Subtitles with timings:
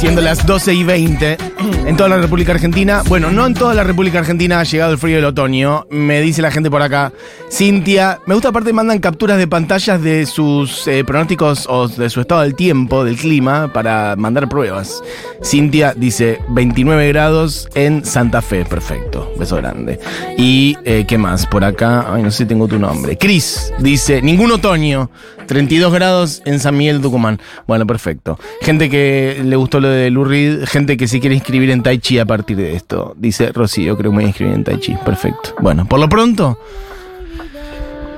[0.00, 1.36] siendo las 12 y 20
[1.84, 3.02] en toda la República Argentina.
[3.06, 5.86] Bueno, no en toda la República Argentina ha llegado el frío del otoño.
[5.90, 7.12] Me dice la gente por acá.
[7.52, 12.22] Cintia, me gusta aparte mandan capturas de pantallas de sus eh, pronósticos o de su
[12.22, 15.02] estado del tiempo, del clima, para mandar pruebas.
[15.44, 18.64] Cintia dice 29 grados en Santa Fe.
[18.64, 19.30] Perfecto.
[19.38, 20.00] Beso grande.
[20.38, 21.44] Y, eh, ¿qué más?
[21.46, 23.18] Por acá, ay, no sé tengo tu nombre.
[23.18, 25.10] Cris dice, ningún otoño.
[25.50, 27.40] 32 grados en San Miguel, Tucumán.
[27.66, 28.38] Bueno, perfecto.
[28.62, 32.18] Gente que le gustó lo de Lurid, gente que se quiere inscribir en Tai Chi
[32.18, 33.14] a partir de esto.
[33.18, 34.96] Dice Rocío, creo que me voy a inscribir en Tai Chi.
[35.04, 35.54] Perfecto.
[35.60, 36.58] Bueno, por lo pronto,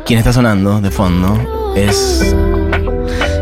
[0.04, 2.34] quien está sonando de fondo es.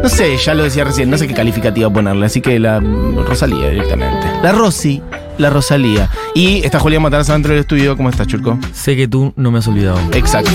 [0.02, 3.68] No sé, ya lo decía recién, no sé qué calificativo ponerle, así que la Rosalía
[3.68, 4.26] directamente.
[4.42, 5.02] La Rosy,
[5.36, 6.08] la Rosalía.
[6.34, 7.96] Y está Julián Matarazzo dentro del estudio.
[7.96, 8.58] ¿Cómo estás, Churco?
[8.72, 9.98] Sé que tú no me has olvidado.
[10.12, 10.50] Exacto,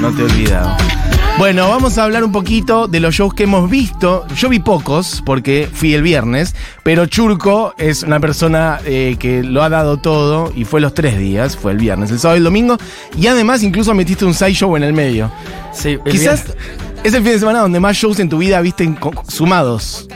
[0.00, 0.76] no te he olvidado.
[1.38, 4.26] Bueno, vamos a hablar un poquito de los shows que hemos visto.
[4.36, 9.62] Yo vi pocos porque fui el viernes, pero Churco es una persona eh, que lo
[9.62, 12.44] ha dado todo y fue los tres días, fue el viernes, el sábado y el
[12.44, 12.76] domingo,
[13.16, 15.32] y además incluso metiste un side show en el medio.
[15.72, 16.56] Sí, el Quizás viernes-
[17.04, 18.94] es el fin de semana donde más shows en tu vida viste
[19.26, 20.06] sumados.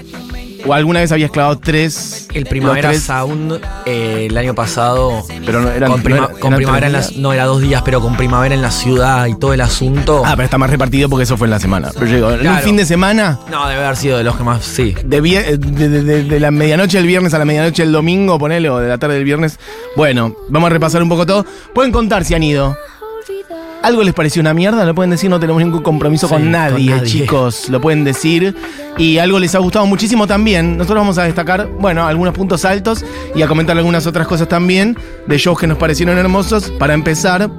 [0.66, 2.26] O alguna vez habías clavado tres.
[2.32, 5.22] el Primavera tres, Sound eh, el año pasado.
[5.44, 7.20] Pero no eran con, prima- no era- con eran Primavera en tres la, días.
[7.20, 10.22] no era dos días, pero con Primavera en la ciudad y todo el asunto.
[10.24, 11.90] Ah, pero está más repartido porque eso fue en la semana.
[11.92, 13.38] Pero yo digo, en un fin de semana.
[13.50, 14.64] No, debe haber sido de los que más.
[14.64, 14.94] Sí.
[15.04, 18.38] De, vie- de- de- de- de la medianoche del viernes a la medianoche del domingo,
[18.38, 19.58] ponele, o de la tarde del viernes.
[19.96, 21.44] Bueno, vamos a repasar un poco todo.
[21.74, 22.74] Pueden contar si han ido.
[23.84, 24.84] ¿Algo les pareció una mierda?
[24.84, 27.68] Lo pueden decir, no tenemos ningún compromiso Sí, con, con nadie, chicos.
[27.68, 28.54] Lo pueden decir.
[28.96, 30.78] Y algo les ha gustado muchísimo también.
[30.78, 33.04] Nosotros vamos a destacar, bueno, algunos puntos altos
[33.34, 36.70] y a comentar algunas otras cosas también de shows que nos parecieron hermosos.
[36.78, 37.50] Para empezar,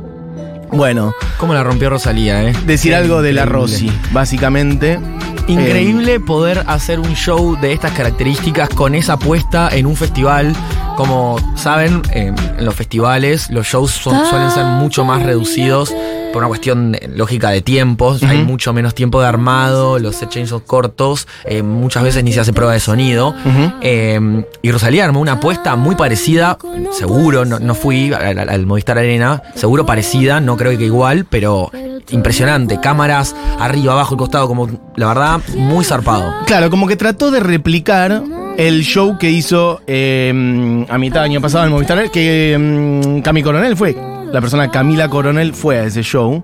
[0.71, 2.53] bueno, ¿Cómo la rompió Rosalía, eh?
[2.65, 3.45] decir algo de la.
[3.45, 4.99] Rosy, básicamente.
[5.47, 10.55] Increíble poder hacer un show de estas características con esa apuesta en un festival.
[10.97, 15.93] Como saben, eh, en los festivales los shows son- suelen ser mucho más reducidos
[16.35, 18.21] por una cuestión eh, lógica de tiempos.
[18.23, 22.33] Hay mucho menos tiempo de armado, los set changes son cortos, eh, muchas veces ni
[22.33, 23.33] se hace prueba de sonido.
[23.79, 26.57] Eh, y Rosalía armó una apuesta muy parecida,
[26.91, 31.71] seguro, no, no fui al, al- Movistar Arena, seguro parecida, no creo que igual, pero
[32.09, 32.81] impresionante.
[32.81, 34.67] Cámaras arriba, abajo, el costado, como
[34.97, 36.33] la verdad, muy zarpado.
[36.47, 38.21] Claro, como que trató de replicar
[38.57, 43.41] el show que hizo eh, a mitad del año pasado en Movistar, que mm, Cami
[43.41, 43.95] Coronel fue.
[44.31, 46.43] La persona Camila Coronel fue a ese show.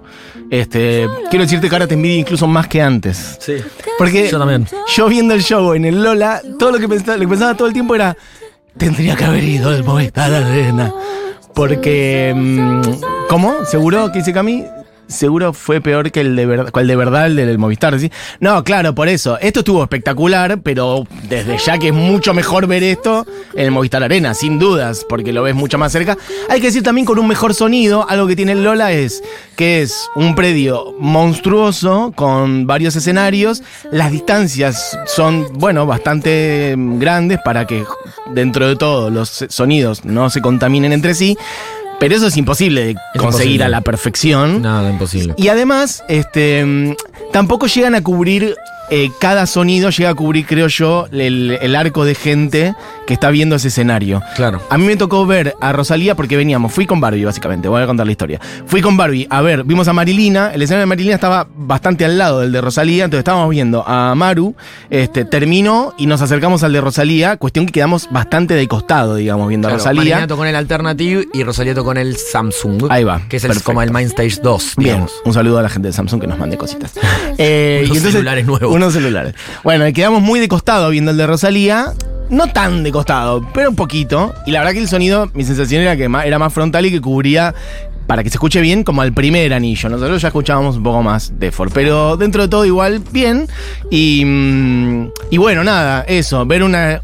[0.49, 3.37] Este, quiero decirte que ahora te envidia incluso más que antes.
[3.39, 3.55] Sí.
[3.97, 4.67] Porque Yo también.
[4.95, 7.67] yo viendo el show en el Lola, todo lo que pensaba, lo que pensaba todo
[7.67, 8.15] el tiempo era,
[8.77, 10.91] tendría que haber ido el Movistar Arena.
[11.53, 12.81] Porque, mm,
[13.29, 13.65] ¿cómo?
[13.65, 14.65] ¿Seguro que dice Cami?
[15.11, 18.11] Seguro fue peor que el de verdad, cual de verdad el del Movistar, ¿sí?
[18.39, 19.37] No, claro, por eso.
[19.39, 24.03] Esto estuvo espectacular, pero desde ya que es mucho mejor ver esto en el Movistar
[24.03, 26.17] Arena, sin dudas, porque lo ves mucho más cerca.
[26.49, 29.21] Hay que decir también con un mejor sonido, algo que tiene el Lola es
[29.55, 33.61] que es un predio monstruoso con varios escenarios.
[33.91, 37.83] Las distancias son, bueno, bastante grandes para que
[38.33, 41.37] dentro de todo los sonidos no se contaminen entre sí.
[42.01, 43.63] Pero eso es imposible de conseguir imposible.
[43.63, 44.63] a la perfección.
[44.63, 45.35] Nada, imposible.
[45.37, 46.95] Y además, este, mm,
[47.31, 48.55] tampoco llegan a cubrir
[48.91, 52.75] eh, cada sonido, llega a cubrir, creo yo, el, el arco de gente
[53.07, 54.21] que está viendo ese escenario.
[54.35, 54.61] Claro.
[54.69, 57.87] A mí me tocó ver a Rosalía porque veníamos, fui con Barbie básicamente, voy a
[57.87, 58.41] contar la historia.
[58.65, 62.17] Fui con Barbie, a ver, vimos a Marilina, el escenario de Marilina estaba bastante al
[62.17, 64.55] lado del de Rosalía, entonces estábamos viendo a Maru,
[64.89, 69.47] este, terminó y nos acercamos al de Rosalía, cuestión que quedamos bastante de costado, digamos,
[69.47, 70.15] viendo a Rosalía.
[70.15, 72.87] Marina tocó en el Alternative y Rosalía tocó en el Samsung.
[72.89, 75.69] Ahí va, Que es el, como el Main Stage 2, Bien, un saludo a la
[75.69, 76.91] gente de Samsung que nos mande cositas.
[77.37, 78.80] Eh, Unos celulares nuevos.
[78.89, 79.35] Celulares.
[79.63, 81.93] Bueno, quedamos muy de costado viendo el de Rosalía.
[82.29, 84.33] No tan de costado, pero un poquito.
[84.45, 87.01] Y la verdad que el sonido, mi sensación era que era más frontal y que
[87.01, 87.53] cubría,
[88.07, 89.89] para que se escuche bien, como al primer anillo.
[89.89, 93.47] Nosotros ya escuchábamos un poco más de Ford, pero dentro de todo igual bien.
[93.89, 97.01] Y, mm, y bueno, nada, eso, ver una...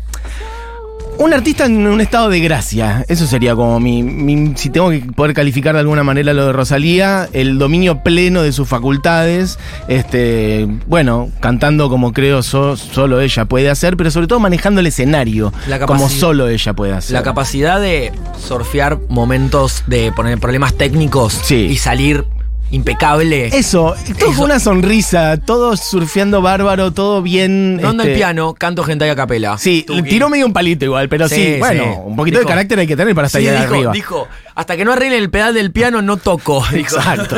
[1.19, 4.99] Un artista en un estado de gracia, eso sería como mi, mi- si tengo que
[4.99, 10.67] poder calificar de alguna manera lo de Rosalía, el dominio pleno de sus facultades, este,
[10.85, 15.51] bueno, cantando como creo so- solo ella puede hacer, pero sobre todo manejando el escenario,
[15.67, 17.13] La como solo ella puede hacer.
[17.13, 21.55] La capacidad de surfear momentos de poner problemas técnicos Sí.
[21.71, 22.25] y salir
[22.71, 23.47] impecable.
[23.47, 24.35] Eso, todo Eso.
[24.41, 27.77] con una sonrisa, todo surfeando bárbaro, todo bien.
[27.77, 29.57] No anda este, el piano, canto gente a capela.
[29.57, 31.89] Sí, le tiró medio un palito igual, pero sí, Sí, bueno, sí.
[32.05, 33.91] un poquito Dijo- de carácter hay que tener para estar Sí, ahí dijo, arriba.
[33.93, 36.63] dijo, hasta que no arreglen el pedal del piano no toco.
[36.73, 36.97] dijo.
[36.97, 37.37] Exacto.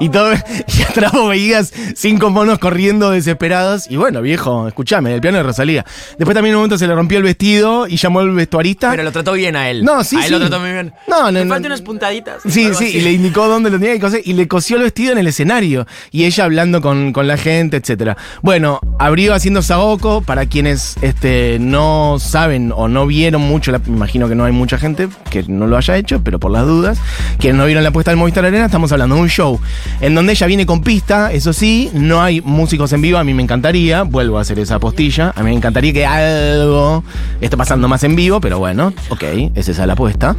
[0.00, 3.90] y todo, y atrás veías cinco monos corriendo desesperados.
[3.90, 5.84] Y bueno, viejo, escúchame, el piano de Rosalía.
[6.18, 8.90] Después también en un momento se le rompió el vestido y llamó al vestuarista.
[8.90, 9.84] Pero lo trató bien a él.
[9.84, 10.30] No, sí, A él sí.
[10.32, 10.92] lo trató muy bien.
[11.08, 11.54] No, no, Le no.
[11.54, 12.42] faltan unas puntaditas.
[12.44, 12.96] Sí, sí, así.
[12.98, 15.26] y le indicó dónde lo tenía que coser y le cosió el vestido en el
[15.26, 15.86] escenario.
[16.10, 18.16] Y ella hablando con, con la gente, etcétera.
[18.42, 20.22] Bueno, abrió haciendo Saoko.
[20.22, 25.08] Para quienes este, no saben o no vieron mucho, imagino que no hay mucha gente
[25.30, 26.98] que no lo haya hecho, pero por las dudas,
[27.38, 29.60] quienes no vieron la puesta del Movistar Arena, estamos hablando de un show
[30.00, 33.34] en donde ella viene con pista, eso sí, no hay músicos en vivo, a mí
[33.34, 37.04] me encantaría, vuelvo a hacer esa postilla, a mí me encantaría que algo
[37.40, 39.22] esté pasando más en vivo, pero bueno, ok,
[39.54, 40.36] es esa la apuesta.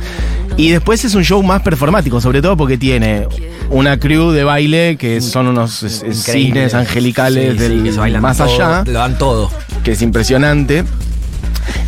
[0.58, 3.28] Y después es un show más performático, sobre todo porque tiene
[3.74, 6.14] una crew de baile que son unos Increíble.
[6.16, 9.52] cines angelicales Sí, sí, del que se bailan más todo, allá, Lo dan todo.
[9.84, 10.84] que es impresionante.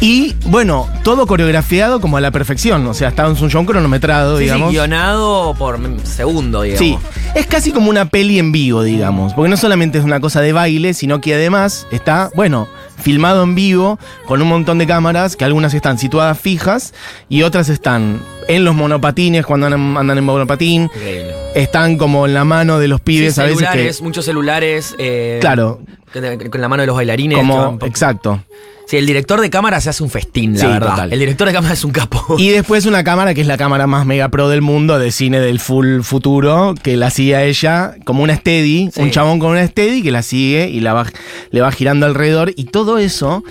[0.01, 4.37] Y bueno, todo coreografiado como a la perfección, o sea, está en un show cronometrado,
[4.37, 4.71] Sí, sí, digamos.
[4.71, 6.79] guionado por segundo, digamos.
[6.79, 6.97] Sí,
[7.33, 10.53] es casi como una peli en vivo, digamos, porque no solamente es una cosa de
[10.53, 12.67] baile, sino que además está, bueno,
[13.01, 16.93] filmado en vivo con un montón de cámaras, que algunas están situadas fijas
[17.29, 21.34] y otras están en los monopatines cuando andan, andan en monopatín, Increíble.
[21.55, 24.03] Están como en la mano de los pibes Sí, a veces celulares, que...
[24.03, 24.95] muchos celulares.
[24.99, 25.81] eh, Claro,
[26.51, 27.37] Con la mano de los bailarines.
[27.37, 28.43] como, exacto.
[28.87, 30.89] Sí, el director de cámara se hace un festín, la Sí, verdad.
[30.91, 31.11] total.
[31.13, 32.35] El director de cámara es un capo.
[32.37, 35.39] Y después una cámara que es la cámara más mega pro del mundo de cine
[35.39, 39.01] del full futuro, que la sigue a ella como una steady, Sí.
[39.01, 41.07] un chabón con una steady que la sigue y la va,
[41.49, 42.53] le va girando alrededor.
[42.55, 43.43] Y todo eso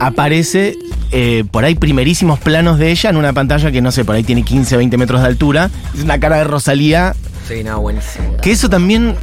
[0.00, 0.76] aparece
[1.10, 4.22] eh, por ahí primerísimos planos de ella en una pantalla que no sé, por ahí
[4.22, 5.70] tiene 15, 20 metros de altura.
[5.96, 7.16] Es una cara de Rosalía
[7.48, 8.36] Sí, no, buenísimo.
[8.42, 9.16] que eso también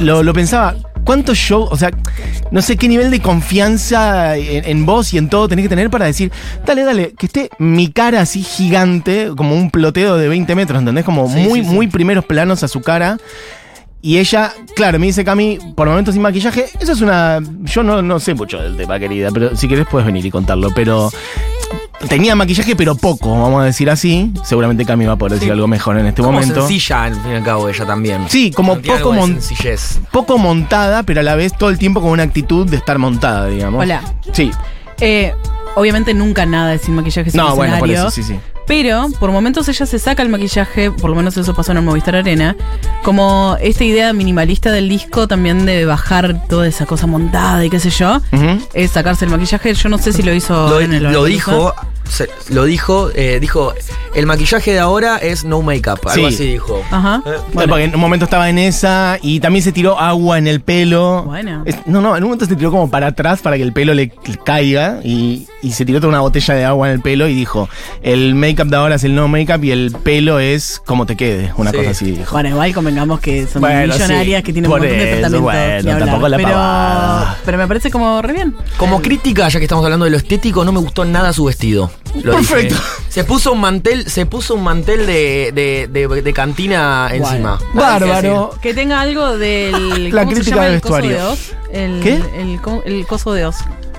[0.00, 0.74] lo, lo pensaba.
[1.04, 1.90] ¿Cuántos shows, o sea,
[2.50, 5.88] no sé qué nivel de confianza en, en vos y en todo tenés que tener
[5.88, 6.30] para decir,
[6.66, 11.06] dale, dale, que esté mi cara así gigante, como un ploteo de 20 metros, ¿entendés?
[11.06, 11.74] Como Sí, muy, sí, sí.
[11.74, 13.16] muy primeros planos a su cara.
[14.02, 17.40] Y ella, claro, me dice Cami, por momentos sin maquillaje, eso es una...
[17.62, 20.68] Yo no, no sé mucho del tema, querida, pero si querés puedes venir y contarlo,
[20.74, 21.10] pero...
[22.08, 24.32] Tenía maquillaje, pero poco, vamos a decir así.
[24.44, 26.60] Seguramente Cami va a poder decir algo mejor en este Como momento.
[26.60, 28.24] sencilla, al fin y al cabo, ella también.
[28.28, 29.38] Sí, como poco de mon-
[30.12, 33.46] poco montada, pero a la vez todo el tiempo con una actitud de estar montada,
[33.48, 33.82] digamos.
[33.82, 34.02] Hola.
[34.32, 34.52] Sí.
[35.00, 35.32] Eh,
[35.74, 38.38] obviamente nunca nada es sin maquillaje sin No, bueno, por eso, sí, sí.
[38.66, 41.84] Pero por momentos ella se saca el maquillaje, por lo menos eso pasó en el
[41.84, 42.54] Movistar Arena,
[43.02, 47.80] como esta idea minimalista del disco también de bajar toda esa cosa montada y qué
[47.80, 48.60] sé yo, Ujú.
[48.74, 49.72] es sacarse el maquillaje.
[49.72, 51.50] Yo no sé si lo hizo Lo, en el lo Lollapalooza.
[51.50, 51.74] dijo,
[52.08, 53.72] se- lo dijo, eh, dijo,
[54.14, 56.34] el maquillaje de ahora es no makeup, algo Sí.
[56.34, 56.82] así dijo.
[56.90, 57.22] Ajá.
[57.26, 57.70] Eh, Bueno.
[57.70, 61.24] Porque en un momento estaba en esa y también se tiró agua en el pelo.
[61.24, 61.62] Bueno.
[61.64, 63.94] Es- no, no, en un momento se tiró como para atrás para que el pelo
[63.94, 64.10] le,
[64.44, 67.68] caiga y, y se tiró toda una botella de agua en el pelo y dijo,
[68.02, 71.52] el make-up de ahora es el no make-up y el pelo es como te quede.
[71.56, 71.76] Una Sí.
[71.76, 72.32] cosa así dijo.
[72.32, 75.20] Bueno, igual convengamos que son Bueno, millonarias sí, que tienen un por montón de eso,
[75.28, 75.82] tratamientos.
[75.84, 77.38] bueno, tampoco la pero, pavada.
[77.44, 78.54] pero me parece como re bien.
[78.76, 81.90] Como crítica, ya que estamos hablando de lo estético, no me gustó nada su vestido.
[82.22, 82.74] Lo Perfecto.
[82.74, 82.86] dije.
[83.08, 87.58] Se puso un mantel, se puso un mantel de, de, de- de cantina encima.
[87.74, 88.50] Bárbaro.
[88.60, 90.10] Que tenga algo del.
[90.14, 91.36] La ¿cómo se crítica llama del el coso vestuario.
[91.72, 92.22] El, ¿Qué?
[92.36, 93.56] El, co- el coso de Oz.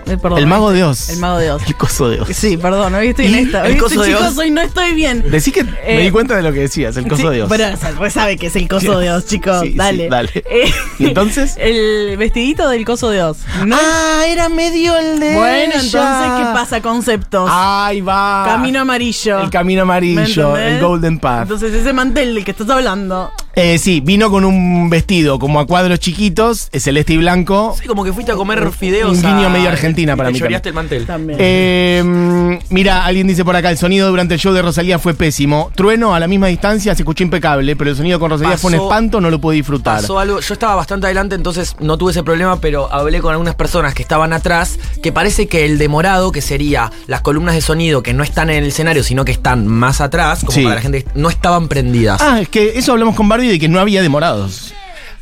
[0.10, 0.40] Eh, perdón.
[0.40, 1.10] El mago de Oz.
[1.10, 1.64] El mago de Oz.
[1.68, 2.30] El coso de Oz.
[2.34, 3.66] Sí, perdón, hoy estoy en ¿Y esta.
[3.68, 5.24] el coso estoy, de chicos, hoy no estoy bien.
[5.30, 7.50] Decí que me Eh, di cuenta de lo que decías, el coso Sí, de Oz.
[7.50, 7.66] Pero
[7.98, 9.62] pues sabe que es el coso de Oz, chicos.
[9.62, 10.10] Sí, sí, dale.
[10.10, 10.30] dale.
[10.36, 11.56] Eh, ¿Y entonces?
[11.58, 13.38] El vestidito del coso de Oz.
[13.66, 13.76] ¿no?
[13.80, 15.82] Ah, era medio el de bueno, ella.
[15.82, 16.82] entonces, ¿qué pasa?
[16.82, 17.50] Conceptos.
[17.52, 18.44] Ahí va.
[18.46, 19.40] Camino amarillo.
[19.40, 21.44] El camino ¿Me amarillo, el Golden Path.
[21.44, 23.32] Entonces, ese mantel del que estás hablando.
[23.56, 27.76] Eh, sí, vino con un vestido como a cuadros chiquitos, eh, celeste y blanco.
[27.82, 29.18] Sí, como que fuiste a comer fideos.
[29.18, 31.06] Un guiño a- medio argentina y para te mí lloreaste el mantel.
[31.06, 31.38] También.
[31.42, 35.14] Eh, mm, mira, alguien dice por acá, el sonido durante el show de Rosalía fue
[35.14, 35.72] pésimo.
[35.76, 38.80] Trueno a la misma distancia se escuchó impecable, pero el sonido con Rosalía fue un
[38.80, 40.02] espanto, no lo pude disfrutar.
[40.02, 43.56] Pasó algo, yo estaba bastante adelante, entonces no tuve ese problema, pero hablé con algunas
[43.56, 48.04] personas que estaban atrás, que parece que el demorado, que sería las columnas de sonido
[48.04, 50.64] que no están en el escenario, sino que están más atrás, como Sí.
[50.64, 52.22] para la gente, no estaban prendidas.
[52.22, 54.74] Ah, es que eso hablamos con Barbie de que no había demorados.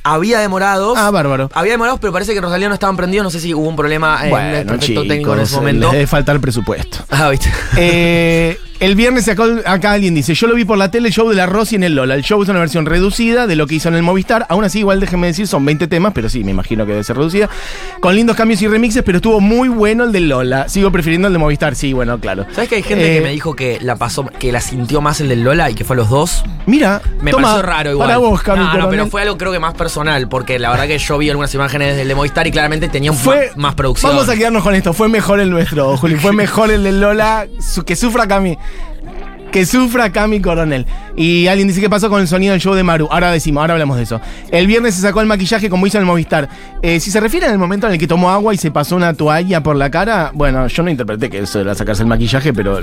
[0.03, 0.97] Había demorados.
[0.97, 1.51] Ah, bárbaro.
[1.53, 3.25] Había demorados, pero parece que Rosalía no estaban prendidos.
[3.25, 5.87] No sé si hubo un problema en el perfecto chicos, técnico en ese momento.
[5.87, 6.99] les debe faltar presupuesto.
[7.11, 7.51] Ah, ¿viste?
[7.75, 11.27] Eh, El viernes sacó, acá alguien dice, yo lo vi por la tele, el show
[11.27, 12.13] de la Rosy en el Lola.
[12.13, 14.45] El show es una versión reducida de lo que hizo en el Movistar.
[14.49, 17.17] Aún así, igual déjenme decir, son 20 temas, pero sí, me imagino que debe ser
[17.17, 17.49] reducida.
[17.99, 20.69] Con lindos cambios y remixes, pero estuvo muy bueno el del Lola.
[20.69, 22.45] Sigo prefiriendo el de Movistar, sí, bueno, claro.
[22.53, 25.21] ¿Sabes que hay gente Eh, que me dijo que la pasó, que la sintió más
[25.21, 26.43] el del Lola y que fue a los dos?
[26.67, 28.07] Mira, Me toma, pareció raro igual.
[28.07, 30.99] Para vos, Cami no, pero fue algo creo que más personal, porque la verdad que
[30.99, 34.11] yo vi algunas imágenes del de Movistar y claramente tenía un Fue, más, más producción.
[34.11, 34.93] Vamos a quedarnos con esto.
[34.93, 36.15] Fue mejor el nuestro, Juli.
[36.17, 37.47] Fue mejor el del Lola.
[37.59, 38.55] Su- que sufra Cami.
[39.51, 40.85] Que sufra Cami Coronel.
[41.15, 43.07] Y alguien dice qué pasó con el sonido del show de Maru.
[43.09, 44.21] Ahora decimos, ahora hablamos de eso.
[44.51, 46.47] El viernes se sacó el maquillaje como hizo en el Movistar.
[46.81, 49.13] Eh, si se refiere al momento en el que tomó agua y se pasó una
[49.13, 52.79] toalla por la cara, bueno, yo no interpreté que eso era sacarse el maquillaje, pero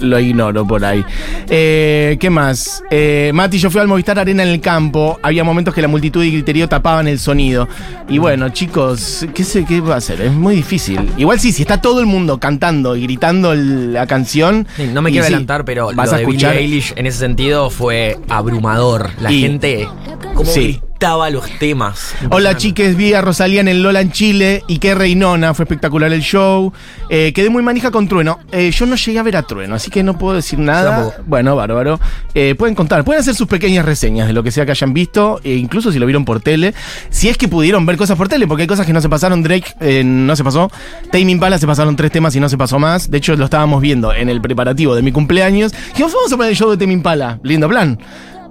[0.00, 1.04] lo ignoro por ahí.
[1.48, 2.82] Eh, ¿Qué más?
[2.90, 5.18] Eh, Mati, yo fui al Movistar Arena en el campo.
[5.22, 7.68] Había momentos que la multitud y griterío tapaban el sonido.
[8.08, 10.20] Y bueno, chicos, ¿qué, sé, ¿qué va a hacer?
[10.20, 11.08] Es muy difícil.
[11.16, 14.66] Igual sí, si está todo el mundo cantando y gritando la canción.
[14.76, 16.52] Sí, no me quiero sí, adelantar, pero vas lo a de escuchar.
[16.56, 19.10] Billie Eilish en ese sentido fue abrumador.
[19.20, 19.88] La Y- gente
[20.34, 20.80] como Sí.
[21.00, 22.14] Gritaba los temas.
[22.30, 26.12] Hola chiques, vi a Rosalía en el Lola en Chile y qué reinona, fue espectacular
[26.12, 26.74] el show.
[27.08, 28.40] Eh, quedé muy manija con Trueno.
[28.52, 30.96] Eh, yo no llegué a ver a Trueno, así que no puedo decir nada.
[30.96, 31.22] tampoco.
[31.26, 31.98] Bueno, bárbaro.
[32.34, 35.40] Eh, pueden contar, pueden hacer sus pequeñas reseñas de lo que sea que hayan visto,
[35.42, 36.74] e incluso si lo vieron por tele.
[37.08, 39.42] Si es que pudieron ver cosas por tele, porque hay cosas que no se pasaron.
[39.42, 40.70] Drake no se pasó.
[41.10, 43.10] Tame Impala se pasaron tres temas y no se pasó más.
[43.10, 45.72] De hecho, lo estábamos viendo en el preparativo de mi cumpleaños.
[45.92, 47.40] Dijimos, vamos a poner el show de Tame Impala.
[47.42, 47.98] Lindo plan.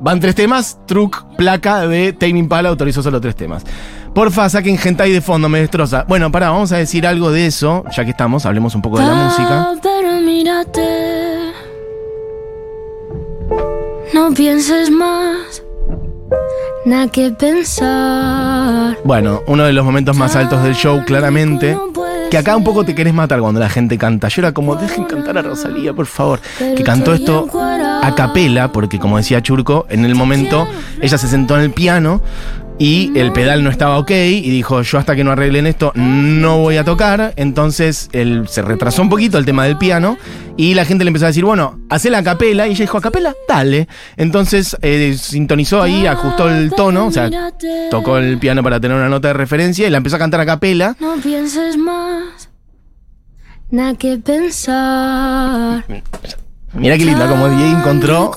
[0.01, 3.63] Van tres temas, truc, placa de Tame Impala autorizó solo tres temas.
[4.13, 6.05] Porfa, saquen hentai de fondo, me destroza.
[6.07, 9.05] Bueno, pará, vamos a decir algo de eso, ya que estamos, hablemos un poco de
[9.05, 9.67] la música.
[9.83, 11.51] Pero mírate.
[14.13, 15.63] No pienses más.
[16.85, 18.97] Nada que pensar.
[19.03, 21.77] Bueno, uno de los momentos más altos del show, claramente.
[22.29, 24.27] Que acá un poco te querés matar cuando la gente canta.
[24.27, 26.39] Yo era como, dejen cantar a Rosalía, por favor.
[26.59, 30.67] Que cantó esto a capela, porque como decía Churco, en el momento
[31.01, 32.21] ella se sentó en el piano
[32.79, 36.59] y el pedal no estaba ok y dijo, yo hasta que no arreglen esto no
[36.59, 37.33] voy a tocar.
[37.36, 40.17] Entonces él se retrasó un poquito el tema del piano
[40.55, 43.01] y la gente le empezó a decir, bueno, hacé la capela y ella dijo, a
[43.01, 43.89] capela, dale.
[44.15, 47.29] Entonces eh, sintonizó ahí, ajustó el tono, o sea,
[47.91, 50.45] tocó el piano para tener una nota de referencia y la empezó a cantar a
[50.45, 50.95] capela.
[51.01, 52.50] No pienses más.
[53.71, 55.83] Nada que pensar.
[56.74, 58.31] Mira qué linda, como DJ encontró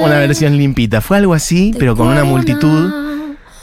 [0.00, 1.00] una versión limpita.
[1.00, 3.05] Fue algo así, pero con una multitud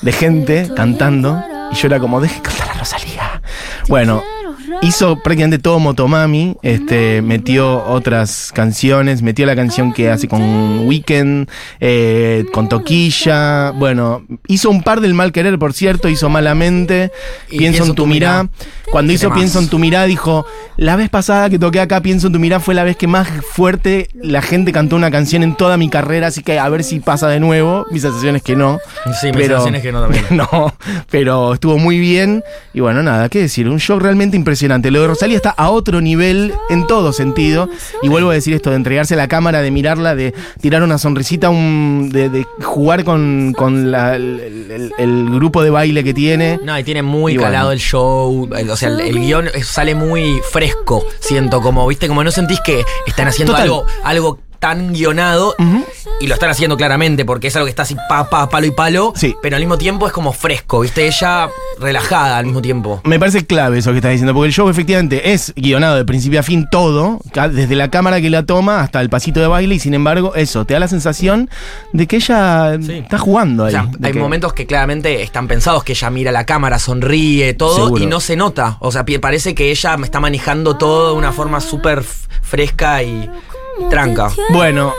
[0.03, 1.43] de gente cantando.
[1.71, 3.41] Y yo era como, deje cantar a Rosalía.
[3.87, 4.23] Bueno,
[4.81, 6.55] hizo prácticamente todo Motomami.
[6.61, 13.71] Este, metió otras canciones, metió la canción que hace con Weekend, eh, con Toquilla.
[13.71, 17.11] Bueno, hizo un par del mal querer, por cierto, hizo malamente.
[17.49, 18.47] Y Pienso en tu mirá.
[18.91, 19.33] Cuando hizo.
[19.33, 20.45] Pienso en tu mirá, dijo,
[20.77, 23.27] la vez pasada que toqué acá Pienso en tu mirá fue la vez que más
[23.27, 26.99] fuerte la gente cantó una canción en toda mi carrera, así que a ver si
[26.99, 27.85] pasa de nuevo.
[27.91, 28.79] Mi sensación es que no.
[29.19, 30.25] Sí, mi sensación es que no también.
[30.31, 30.75] no,
[31.09, 32.43] pero estuvo muy bien.
[32.73, 34.52] Y bueno, nada, qué decir, un show realmente impresionante.
[34.91, 37.69] Lo de Rosalía está a otro nivel en todo sentido.
[38.01, 40.97] Y vuelvo a decir esto, de entregarse a la cámara, de mirarla, de tirar una
[40.97, 46.13] sonrisita, un, de, de jugar con, con la- el, el- el grupo de baile que
[46.13, 46.59] tiene.
[46.63, 47.51] No, y tiene muy Y bueno.
[47.51, 48.49] calado el show.
[48.55, 51.03] el- O sea, el, guion sale muy fresco.
[51.19, 53.63] Siento como, viste, como no sentís que están haciendo Total.
[53.63, 55.55] algo, algo tan guionado.
[56.21, 58.71] Y lo están haciendo claramente porque es algo que está así pa, pa, palo y
[58.71, 59.11] palo.
[59.13, 59.35] Sí.
[59.41, 61.49] Pero al mismo tiempo es como fresco, viste, ella
[61.81, 63.01] relajada al mismo tiempo.
[63.03, 66.39] Me parece clave eso que estás diciendo, porque el show efectivamente es guionado de principio
[66.39, 67.19] a fin todo,
[67.51, 70.63] desde la cámara que la toma hasta el pasito de baile, y sin embargo, eso,
[70.63, 71.49] te da la sensación
[71.91, 72.99] de que ella Sí.
[72.99, 73.73] está jugando O ahí.
[73.73, 77.75] sea, hay que- momentos que claramente están pensados, que ella mira la cámara, sonríe, todo,
[77.87, 78.01] Seguro.
[78.03, 78.77] y no se nota.
[78.79, 82.03] O sea, parece que ella me está manejando todo de una forma súper
[82.41, 83.29] fresca y
[83.89, 84.29] tranca.
[84.51, 84.93] Bueno,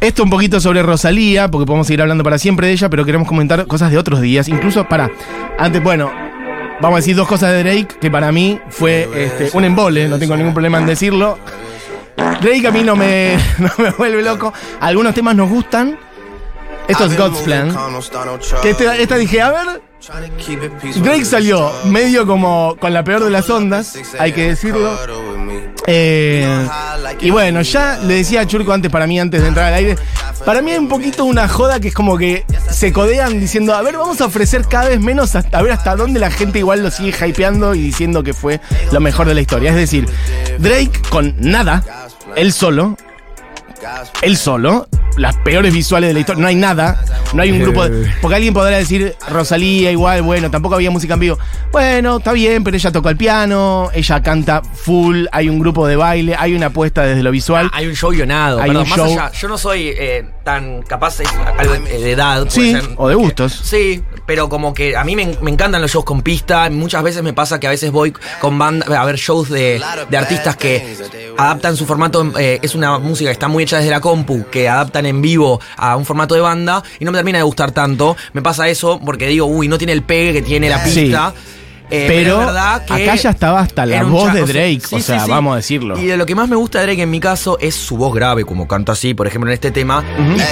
[0.00, 3.26] esto un poquito sobre Rosalía, porque podemos seguir hablando para siempre de ella, pero queremos
[3.26, 4.48] comentar cosas de otros días.
[4.48, 5.10] Incluso, para,
[5.58, 6.10] antes, bueno,
[6.80, 10.18] vamos a decir dos cosas de Drake, que para mí fue este, un embole, no
[10.18, 11.38] tengo ningún problema en decirlo.
[12.16, 14.52] Drake a mí no me, no me vuelve loco.
[14.80, 15.98] Algunos temas nos gustan.
[16.86, 17.76] Esto es God's Plan.
[18.62, 19.82] Que esta dije, a ver,
[21.02, 24.96] Drake salió medio como con la peor de las ondas, hay que decirlo.
[25.90, 26.46] Eh,
[27.20, 29.96] y bueno, ya le decía a Churco antes, para mí, antes de entrar al aire,
[30.44, 33.80] para mí hay un poquito una joda que es como que se codean diciendo, a
[33.80, 36.82] ver, vamos a ofrecer cada vez menos, hasta- a ver hasta dónde la gente igual
[36.82, 38.60] lo sigue hypeando y diciendo que fue
[38.92, 39.70] lo mejor de la historia.
[39.70, 40.06] Es decir,
[40.58, 41.82] Drake con nada,
[42.36, 42.96] él solo,
[44.22, 46.42] él solo, las peores visuales de la historia.
[46.42, 47.02] No hay nada.
[47.34, 48.10] No hay un grupo de.
[48.20, 51.38] Porque alguien podrá decir Rosalía, igual, bueno, tampoco había música en vivo.
[51.72, 55.96] Bueno, está bien, pero ella toca el piano, ella canta full, hay un grupo de
[55.96, 57.70] baile, hay una apuesta desde lo visual.
[57.72, 58.60] Hay un show guionado.
[58.60, 61.28] Hay perdón, un más show- allá, yo no soy eh, tan capaz, es
[61.58, 62.38] algo de, de edad.
[62.46, 63.52] puede Sí, ser, o de que- gustos.
[63.64, 66.70] Sí, pero como que a mí me, me encantan los shows con pista.
[66.70, 69.78] Muchas veces me pasa que a veces voy con banda a ver shows de,
[70.08, 70.96] de artistas que
[71.36, 72.32] adaptan su formato.
[72.38, 75.60] eh, es una música que está muy hecha desde la compu, que adaptan en vivo
[75.76, 78.16] a un formato de banda y no me termina de gustar tanto.
[78.32, 81.10] Me pasa eso porque digo, uy, no tiene el pegue que tiene la Sí.
[81.90, 82.40] Eh, Pero
[82.86, 85.30] que acá ya estaba hasta la voz de Drake, sí, o sea, sí.
[85.30, 85.98] vamos a decirlo.
[85.98, 88.14] Y de lo que más me gusta de Drake en mi caso es su voz
[88.14, 90.04] grave, como canta así, por ejemplo, en este tema.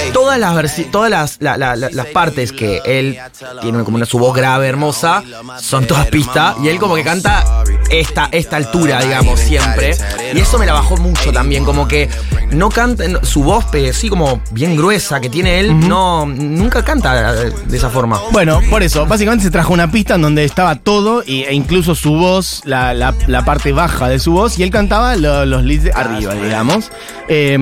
[0.07, 0.57] Y todas las
[0.91, 3.17] todas las, la- la- la- las partes que él
[3.61, 5.23] tiene como una, su voz grave, hermosa,
[5.61, 6.55] son todas pistas.
[6.63, 9.95] Y él como que canta esta, esta altura, digamos, siempre.
[10.33, 12.09] Y eso me la bajó mucho también, como que
[12.51, 16.83] no canta, no- su voz, pero sí como bien gruesa que tiene él, no, nunca
[16.83, 18.19] canta de esa forma.
[18.31, 22.13] Bueno, por eso, básicamente se trajo una pista en donde estaba todo e incluso su
[22.13, 25.83] voz, la, la- la parte baja de su voz, y él cantaba lo- los leads
[25.85, 26.91] de arriba, digamos.
[27.27, 27.57] Eh,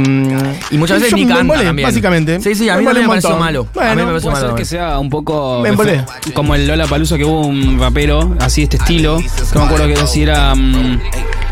[0.72, 1.88] Y muchas veces yo ni me canta embolé, también.
[1.88, 2.40] Básicamente.
[2.42, 3.46] Sí, sí, a mí embolé también me un pareció montón.
[3.46, 3.60] malo.
[3.62, 4.56] A mí Bueno, me pareció Puede ser malo.
[4.56, 6.06] que sea un poco Me embolé.
[6.34, 9.20] como el Lola Palusa que hubo un rapero así de este estilo.
[9.54, 11.00] No me acuerdo que si era mm,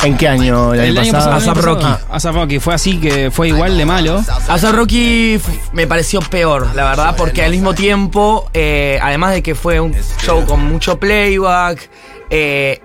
[0.04, 0.74] ¿En qué año?
[0.74, 1.32] ¿El, año pasado?
[1.32, 1.52] pasado.
[1.52, 2.04] A$AP Rocky.
[2.12, 4.22] ASAP Rocky fue así que fue igual de malo.
[4.50, 9.42] A Rocky f- me pareció peor, la verdad, porque al mismo tiempo, eh, además de
[9.42, 11.90] que fue un show con mucho playback,
[12.36, 12.82] eh,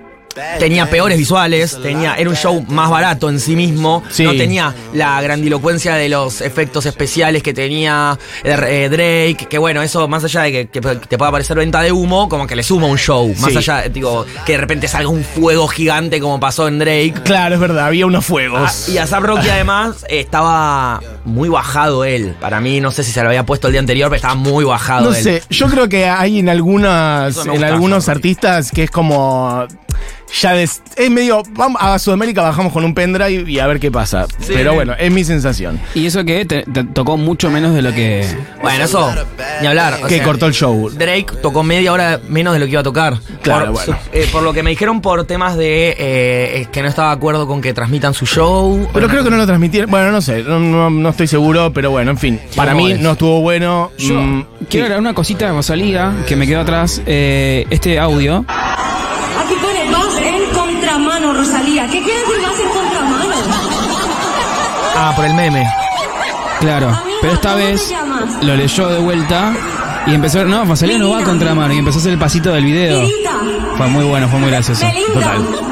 [0.58, 4.24] tenía peores visuales, tenía, era un show más barato en sí mismo, Sí.
[4.24, 10.08] no tenía la grandilocuencia de los efectos especiales que tenía eh, Drake, que bueno, eso
[10.08, 12.86] más allá de que, que te pueda parecer venta de humo, como que le suma
[12.86, 13.58] un show, más Sí.
[13.58, 17.14] allá, digo, que de repente salga un fuego gigante como pasó en Drake.
[17.24, 18.88] Claro, es verdad, había unos Ah, fuegos.
[18.88, 22.34] y a Rocky además eh, estaba muy bajado él.
[22.40, 24.64] Para mí, no sé si se lo había puesto el día anterior, pero estaba muy
[24.64, 25.22] bajado No él.
[25.22, 29.66] sé, yo creo que hay en algunas, en gusta, algunos artistas que es como
[30.40, 33.90] ya des- es medio vamos a Sudamérica bajamos con un pendrive y a ver qué
[33.90, 34.26] pasa.
[34.40, 34.52] Sí.
[34.54, 35.80] Pero bueno, es mi sensación.
[35.94, 38.26] Y eso que te, te tocó mucho menos de lo que.
[38.62, 39.10] Bueno, eso,
[39.60, 40.00] ni hablar.
[40.06, 40.90] que sea, cortó el show.
[40.90, 43.18] Drake tocó media hora menos de lo que iba a tocar.
[43.42, 43.98] Claro, por, bueno.
[44.12, 47.14] eh, por lo que me dijeron por temas de eh, es que no estaba de
[47.16, 48.88] acuerdo con que transmitan su show.
[48.92, 49.90] Pero creo que no lo transmitieron.
[49.90, 52.40] Bueno, no sé, no, no- no estoy seguro, pero bueno, en fin.
[52.54, 53.90] Para mí no estuvo bueno.
[53.98, 57.00] Yo Mm, quiero agregar una cosita de Rosalía que me quedó atrás.
[57.06, 58.44] eh, este audio.
[65.08, 65.66] Ah, por el meme.
[66.60, 67.94] Claro, pero esta ¿cómo te vez
[68.42, 69.54] lo leyó de vuelta
[70.06, 70.44] y empezó.
[70.44, 73.08] No, Rosalía no va a contramano y empezó a hacer el pasito del video.
[73.78, 74.84] Fue muy bueno, fue muy gracioso.
[75.14, 75.67] Total.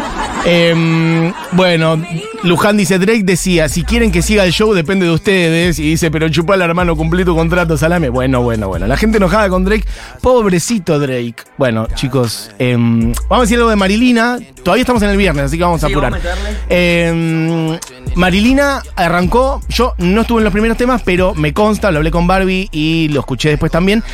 [0.49, 2.01] Em, bueno,
[2.45, 5.81] Luján dice, Drake decía, si quieren que siga el show depende de ustedes.
[5.81, 8.11] Y dice, pero chupala hermano, cumplí tu contrato, salame.
[8.11, 8.87] Bueno, bueno, bueno.
[8.87, 9.85] La gente enojada con Drake.
[10.21, 11.35] Pobrecito Drake.
[11.59, 14.39] Bueno, chicos, em, vamos a decir algo de Marilina.
[14.63, 16.17] Todavía estamos en el viernes, así que vamos a apurar.
[16.69, 17.77] Em,
[18.15, 22.29] Marilina arrancó, yo no estuve en los primeros temas, pero me consta, lo hablé con
[22.29, 24.05] Barbie y lo escuché después también.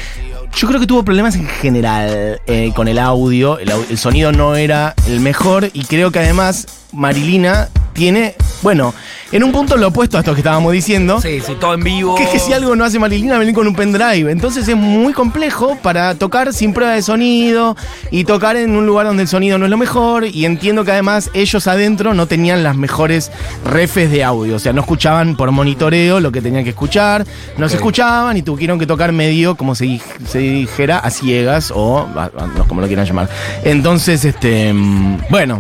[0.54, 4.54] Yo creo que tuvo problemas en general eh, con el audio, el, el sonido no
[4.54, 8.94] era el mejor y creo que además Marilina tiene, bueno,
[9.32, 11.20] en un punto lo opuesto a esto que estábamos diciendo.
[11.20, 12.14] Sí, sí, todo en vivo.
[12.14, 14.30] Que es que si algo no hace Marilina, venir con un pendrive.
[14.30, 17.76] Entonces es muy complejo para tocar sin prueba de sonido
[18.10, 20.24] y tocar en un lugar donde el sonido no es lo mejor.
[20.26, 23.30] Y entiendo que además ellos adentro no tenían las mejores
[23.64, 24.56] refes de audio.
[24.56, 27.26] O sea, no escuchaban por monitoreo lo que tenían que escuchar.
[27.58, 31.98] No se escuchaban y tuvieron que tocar medio, como se, se dijera, a ciegas o
[32.16, 33.28] a- a- no, como lo quieran llamar.
[33.64, 35.58] Entonces, este, mm, bueno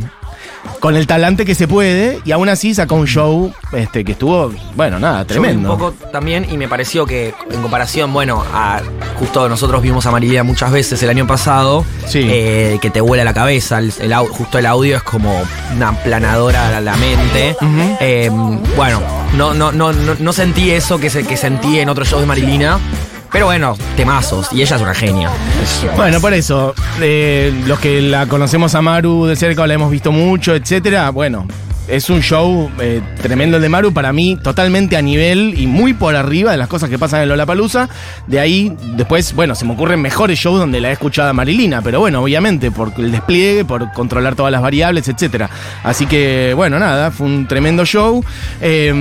[0.82, 4.52] con el talante que se puede y aún así sacó un show este que estuvo,
[4.74, 5.72] bueno, nada, Yo tremendo.
[5.72, 8.80] Un poco también y me pareció que en comparación, bueno, a
[9.16, 12.26] justo nosotros vimos a Marilina muchas veces el año pasado, Sí.
[12.28, 13.92] eh, que te vuela la cabeza, el,
[14.32, 15.40] justo el audio es como
[15.76, 17.56] una planadora a la mente.
[18.00, 18.28] Eh,
[18.76, 19.00] bueno,
[19.36, 22.26] no, no, no, no, no sentí eso que, se, que sentí en otros shows de
[22.26, 22.80] Marilina,
[23.32, 25.30] pero bueno, temazos, y ella es una genia.
[25.96, 29.90] Bueno, por eso, eh, los que la conocemos a Maru de cerca o la hemos
[29.90, 31.46] visto mucho, etcétera, bueno,
[31.88, 35.94] es un show eh, tremendo el de Maru para mí, totalmente a nivel y muy
[35.94, 37.88] por arriba de las cosas que pasan en Lollapalooza.
[38.26, 41.82] De ahí, después, bueno, se me ocurren mejores shows donde la he escuchado a Marilina,
[41.82, 45.50] pero bueno, obviamente, por el despliegue, por controlar todas las variables, etcétera.
[45.82, 48.24] Así que, bueno, nada, fue un tremendo show.
[48.60, 48.92] eh,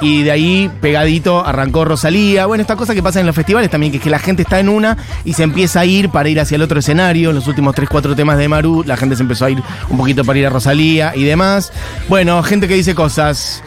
[0.00, 2.46] y de ahí, pegadito, arrancó Rosalía.
[2.46, 4.60] Bueno, esta cosa que pasa en los festivales también, que es que la gente está
[4.60, 7.30] en una y se empieza a ir para ir hacia el otro escenario.
[7.30, 9.96] En los últimos 3, 4 temas de Maru, la gente se empezó a ir un
[9.96, 11.72] poquito para ir a Rosalía y demás.
[12.08, 13.62] Bueno, gente que dice cosas.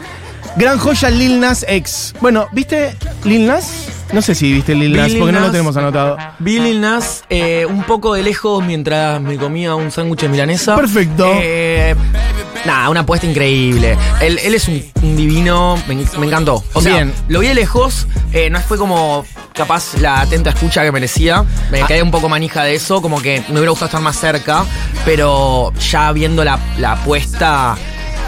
[0.56, 2.16] Gran joya Lil Nas X.
[2.22, 3.86] Bueno, ¿viste Lil Nas?
[4.12, 6.18] No sé si viste Lil Nas, Lil porque no lo tenemos anotado.
[6.40, 10.76] Vi Lil Nas eh, un poco de lejos mientras me comía un sándwich de milanesa.
[10.76, 11.32] Perfecto.
[11.36, 11.96] Eh,
[12.66, 13.96] nada, una apuesta increíble.
[14.22, 16.64] Él, él es un, un divino, me, me encantó.
[16.74, 17.14] O sea, Bien.
[17.28, 21.38] lo vi de lejos, eh, no fue como capaz la atenta escucha que merecía.
[21.38, 21.46] Ah.
[21.72, 24.66] Me quedé un poco manija de eso, como que me hubiera gustado estar más cerca,
[25.06, 27.78] pero ya viendo la, la apuesta...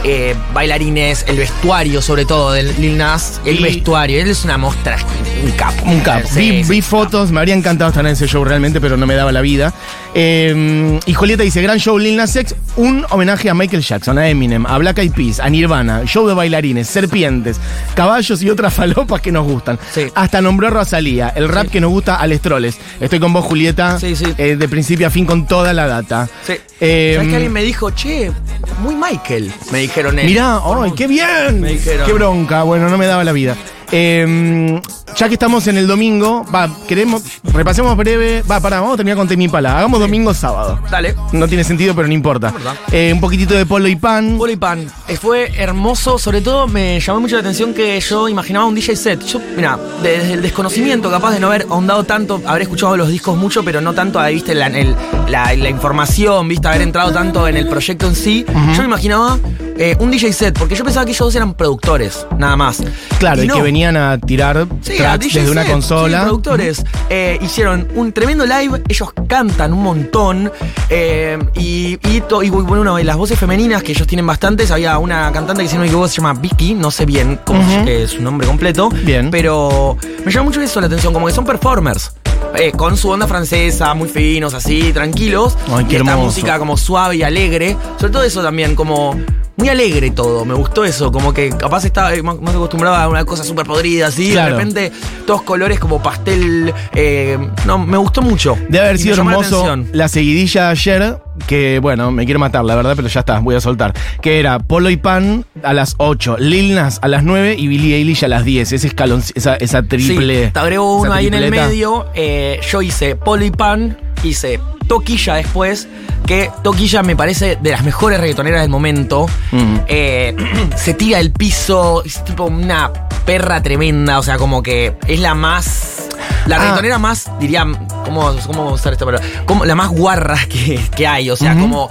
[0.03, 4.57] eh, bailarines, el vestuario sobre todo de Lil Nas, el Y- vestuario, él es una
[4.57, 4.97] mostra,
[5.43, 5.83] un capo.
[5.85, 6.27] Un capo.
[6.27, 6.89] Sí, vi sí, vi un capo.
[6.97, 9.73] fotos, me habría encantado estar en ese show realmente, pero no me daba la vida.
[10.13, 14.28] Eh, y Julieta dice, gran show Lil Nas X, un homenaje a Michael Jackson, a
[14.30, 17.60] Eminem, a Black Eyed Peas, a Nirvana, show de bailarines, serpientes,
[17.95, 19.80] caballos y otras falopas que nos gustan.
[19.93, 20.08] Sí.
[20.13, 22.78] Hasta nombró a Rosalía, el rap que nos gusta a Les Troles.
[23.00, 24.26] Estoy con vos, Julieta, Sí, sí.
[24.38, 26.28] eh, de principio a fin con toda la data.
[26.45, 26.54] Sí.
[26.80, 28.32] Eh, ¿Sabes que alguien me dijo, che,
[28.80, 29.52] muy Michael?
[29.71, 30.26] Me dijeron él.
[30.26, 31.62] Mirá, ¡ay, qué bien!
[31.62, 32.06] Me dijeron.
[32.06, 32.63] ¡Qué bronca!
[32.63, 33.56] Bueno, no me daba la vida.
[33.91, 34.80] Eh,
[35.15, 38.43] ya que estamos en el domingo, va, queremos, repasemos breve.
[38.50, 39.78] Va, pará, vamos a terminar con Temi Pala.
[39.78, 40.80] Hagamos domingo, sábado.
[40.89, 41.15] Dale.
[41.32, 42.54] No tiene sentido, pero no importa.
[42.91, 44.36] Eh, un poquitito de polo y pan.
[44.38, 44.88] Polo y pan.
[45.08, 48.95] Eh, Fue hermoso, sobre todo me llamó mucho la atención que yo imaginaba un DJ
[48.95, 49.24] set.
[49.26, 53.38] Yo, mira, desde el desconocimiento, capaz de no haber ahondado tanto, haber escuchado los discos
[53.38, 54.95] mucho, pero no tanto, ahí, viste, la, el-
[55.28, 58.45] la- la información, viste, haber entrado tanto en el proyecto en sí.
[58.76, 59.38] Yo me imaginaba
[59.78, 62.84] eh, un DJ set, porque yo pensaba que ellos dos eran productores, nada más.
[63.19, 63.56] Claro, y, no.
[63.56, 66.19] que venían a tirar Sí, tracks desde una consola.
[66.19, 66.83] sí, productores.
[67.09, 70.51] Eh, hicieron un tremendo live, ellos cantan un montón.
[70.89, 75.31] eh, y, y, to- y, bueno, las voces femeninas, que ellos tienen bastantes, había una
[75.31, 78.21] cantante que si no me equivoco se llama Vicky, no sé bien cómo es su
[78.21, 78.89] nombre completo.
[78.89, 79.29] Bien.
[79.31, 82.13] Pero me llama mucho eso la atención, como que son performers.
[82.55, 85.57] eh, con su onda francesa, muy finos, así, tranquilos.
[85.71, 87.77] Ay, qué y esta música como suave y alegre.
[87.97, 89.15] Sobre todo eso también, como
[89.57, 90.45] muy alegre todo.
[90.45, 93.65] Me gustó eso, como que capaz estaba eh, más más acostumbrado a una cosa súper
[93.65, 94.31] podrida, así.
[94.31, 94.55] Claro.
[94.55, 94.91] De repente,
[95.25, 96.73] todos colores como pastel.
[96.93, 98.57] eh, no, me gustó mucho.
[98.69, 102.75] Debe haber sido la hermoso la seguidilla de ayer, que bueno, me quiero matar, la
[102.75, 103.93] verdad, pero ya está, voy a soltar.
[104.21, 107.95] Que era Polo y Pan a las 8, Lil Nas a las 9 y Billie
[107.97, 108.71] Eilish a las 10.
[108.71, 110.45] Ese escalón, esa, esa triple.
[110.47, 112.07] Sí, te agrego uno ahí en el medio.
[112.15, 115.88] eh, yo hice polo y pan, hice toquilla después,
[116.25, 119.27] que toquilla me parece de las mejores reggaetoneras del momento.
[119.51, 119.75] Mm.
[119.88, 120.36] Eh,
[120.75, 122.91] se tira el piso, es tipo una
[123.25, 126.07] perra tremenda, o sea, como que es la más...
[126.47, 126.60] La Ah.
[126.60, 127.65] reggaetonera más, diría,
[128.03, 129.27] ¿cómo, cómo usar esta palabra?
[129.45, 131.89] Como la más guarra que, que hay, o sea, como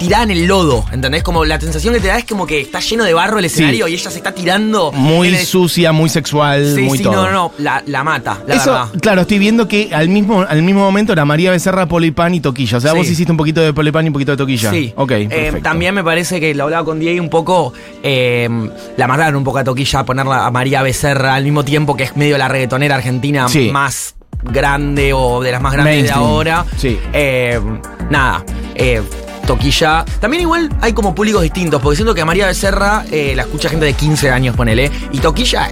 [0.00, 1.22] tirada en el lodo, ¿entendés?
[1.22, 3.86] Como la sensación que te da es como que está lleno de barro el escenario
[3.86, 4.90] y ella se está tirando.
[4.92, 7.14] Muy el- sucia, muy sexual, Sí, muy sí, todo.
[7.14, 8.88] no, no, no, la, la mata, la Eso, verdad.
[9.00, 12.78] claro, estoy viendo que al mismo, al mismo momento era María Becerra, Polo y Toquilla.
[12.78, 14.70] O sea, vos hiciste un poquito de Polo y un poquito de Toquilla.
[14.70, 14.92] Sí.
[14.96, 17.72] Ok, Eh, también me parece que lo hablaba con Diego un poco.
[18.02, 18.48] eh,
[18.96, 22.04] la mataron un poco a Toquilla a ponerla a María Becerra al mismo tiempo que
[22.04, 26.20] es medio la reggaetonera argentina más grande o de las más grandes Mainstream.
[26.20, 26.64] de ahora.
[26.78, 26.98] Sí.
[27.12, 27.60] Eh,
[28.08, 28.42] nada.
[28.74, 29.02] eh,
[29.46, 30.04] Toquilla.
[30.20, 33.68] También igual hay como públicos distintos, porque siento que a María Becerra eh, la escucha
[33.68, 34.90] gente de 15 años, ponele.
[35.12, 35.68] Y Toquilla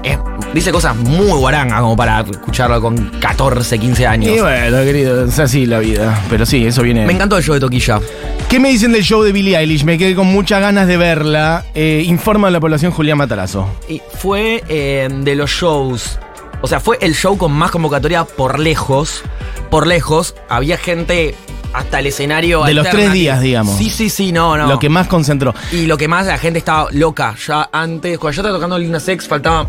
[0.54, 4.36] dice cosas muy guarangas como para escucharlo con 14, 15 años.
[4.36, 6.22] Y bueno, querido, es así la vida.
[6.30, 7.06] Pero sí, eso viene.
[7.06, 8.00] Me encantó el show de Toquilla.
[8.48, 9.84] ¿Qué me dicen del show de Billie Eilish?
[9.84, 11.66] Me quedé con muchas ganas de verla.
[11.74, 13.68] Eh, informa a la población Julián Matarazo.
[13.88, 16.18] Y fue eh, de los shows.
[16.62, 19.22] O sea, fue el show con más convocatoria por lejos.
[19.70, 20.34] Por lejos.
[20.48, 21.34] Había gente
[21.72, 22.64] hasta el escenario.
[22.64, 23.76] De los tres días, digamos.
[23.76, 24.66] Sí, sí, sí, no, no.
[24.66, 25.54] Lo que más concentró.
[25.72, 27.34] Y lo que más la gente estaba loca.
[27.46, 29.68] Ya antes, cuando yo estaba tocando Lina Sex, faltaban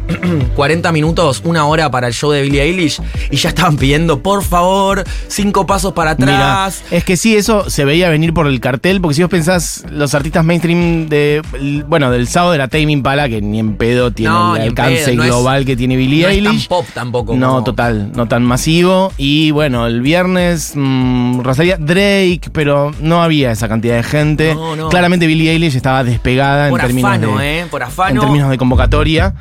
[0.55, 3.01] 40 minutos, una hora para el show de Billie Eilish.
[3.31, 6.83] Y ya estaban pidiendo, por favor, cinco pasos para Mira, atrás.
[6.91, 10.13] es que sí, eso se veía venir por el cartel, porque si vos pensás, los
[10.13, 11.41] artistas mainstream de,
[11.87, 15.15] bueno, del sábado era Tame Impala, que ni en pedo tiene No, el alcance pedo,
[15.15, 16.67] no es- global que tiene Billie no es tan Eilish.
[16.67, 17.35] pop tampoco.
[17.35, 19.11] No, como- total, no tan masivo.
[19.17, 24.55] Y bueno, el viernes, mm, Rosalía, Drake, pero no había esa cantidad de gente.
[24.55, 24.89] No, no.
[24.89, 27.65] Claramente Billie Eilish estaba despegada Por en términos afano, de, ¿eh?
[27.69, 28.15] Por afano.
[28.21, 29.33] en términos de convocatoria.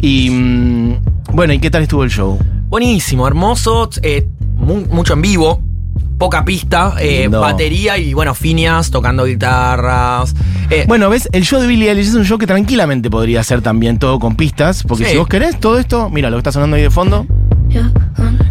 [0.00, 0.94] Y mm,
[1.32, 2.38] bueno, ¿y qué tal estuvo el show?
[2.68, 5.62] Buenísimo, hermoso, eh, mu- mucho en vivo,
[6.18, 10.34] poca pista, eh, batería y bueno, Finias tocando guitarras.
[10.70, 13.60] Eh, Bueno, ves, el show de Billie Eilish es un show que tranquilamente podría ser
[13.62, 15.10] también todo con pistas, porque Sí.
[15.12, 17.26] si vos querés todo esto, mira lo que está sonando ahí de fondo,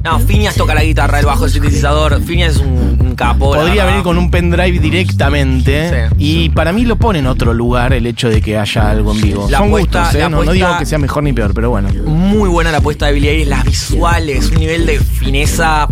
[0.03, 2.21] no, Finias toca la guitarra, el bajo, el sintetizador.
[2.23, 3.53] Finias es un, un capo.
[3.53, 6.09] podría venir con un pendrive directamente.
[6.09, 6.15] Sí.
[6.17, 9.21] y para mí lo pone en otro lugar el hecho de que haya algo en
[9.21, 9.47] vivo.
[9.49, 10.19] La Son apuesta- gustos, ¿eh?
[10.19, 11.89] la no, digo que sea mejor ni peor, pero bueno.
[12.05, 15.87] Muy buena la apuesta de Billie Eilish, las visuales, un nivel de fineza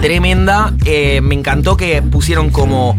[0.00, 0.72] tremenda.
[0.84, 2.96] Eh, me encantó que pusieron como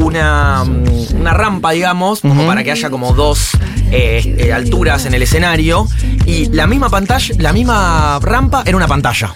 [0.00, 3.50] una, mm, una rampa, digamos, como para que haya como dos
[3.90, 5.86] eh, eh, alturas en el escenario
[6.26, 9.34] y la misma pantalla, la misma rampa era una pantalla.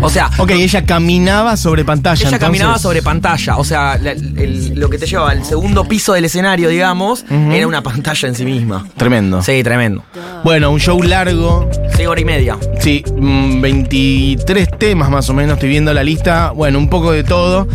[0.00, 2.14] O sea, Ok, ella caminaba sobre pantalla.
[2.14, 2.40] ella entonces.
[2.46, 6.24] caminaba sobre pantalla, o sea, la- el- lo que te llevaba al segundo piso del
[6.24, 8.86] escenario, digamos, era una pantalla en sí misma.
[8.96, 9.42] Tremendo.
[9.42, 10.04] Sí, tremendo.
[10.44, 11.68] Bueno, un show largo.
[11.94, 12.56] Seis horas y media.
[12.80, 16.50] Sí, mm, 23 temas más o menos, estoy viendo la lista.
[16.52, 17.68] Bueno, un poco de todo.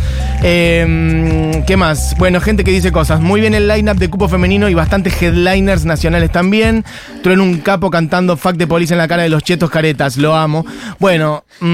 [0.44, 2.16] Eh, ¿Qué más?
[2.18, 3.20] Bueno, gente que dice cosas.
[3.22, 6.84] Muy bien el line-up de cupo femenino y bastantes headliners nacionales también.
[7.22, 10.36] Trueno un capo cantando Fuck de Police en la cara de los chetos caretas, lo
[10.36, 10.66] amo.
[11.00, 11.67] Bueno, mm,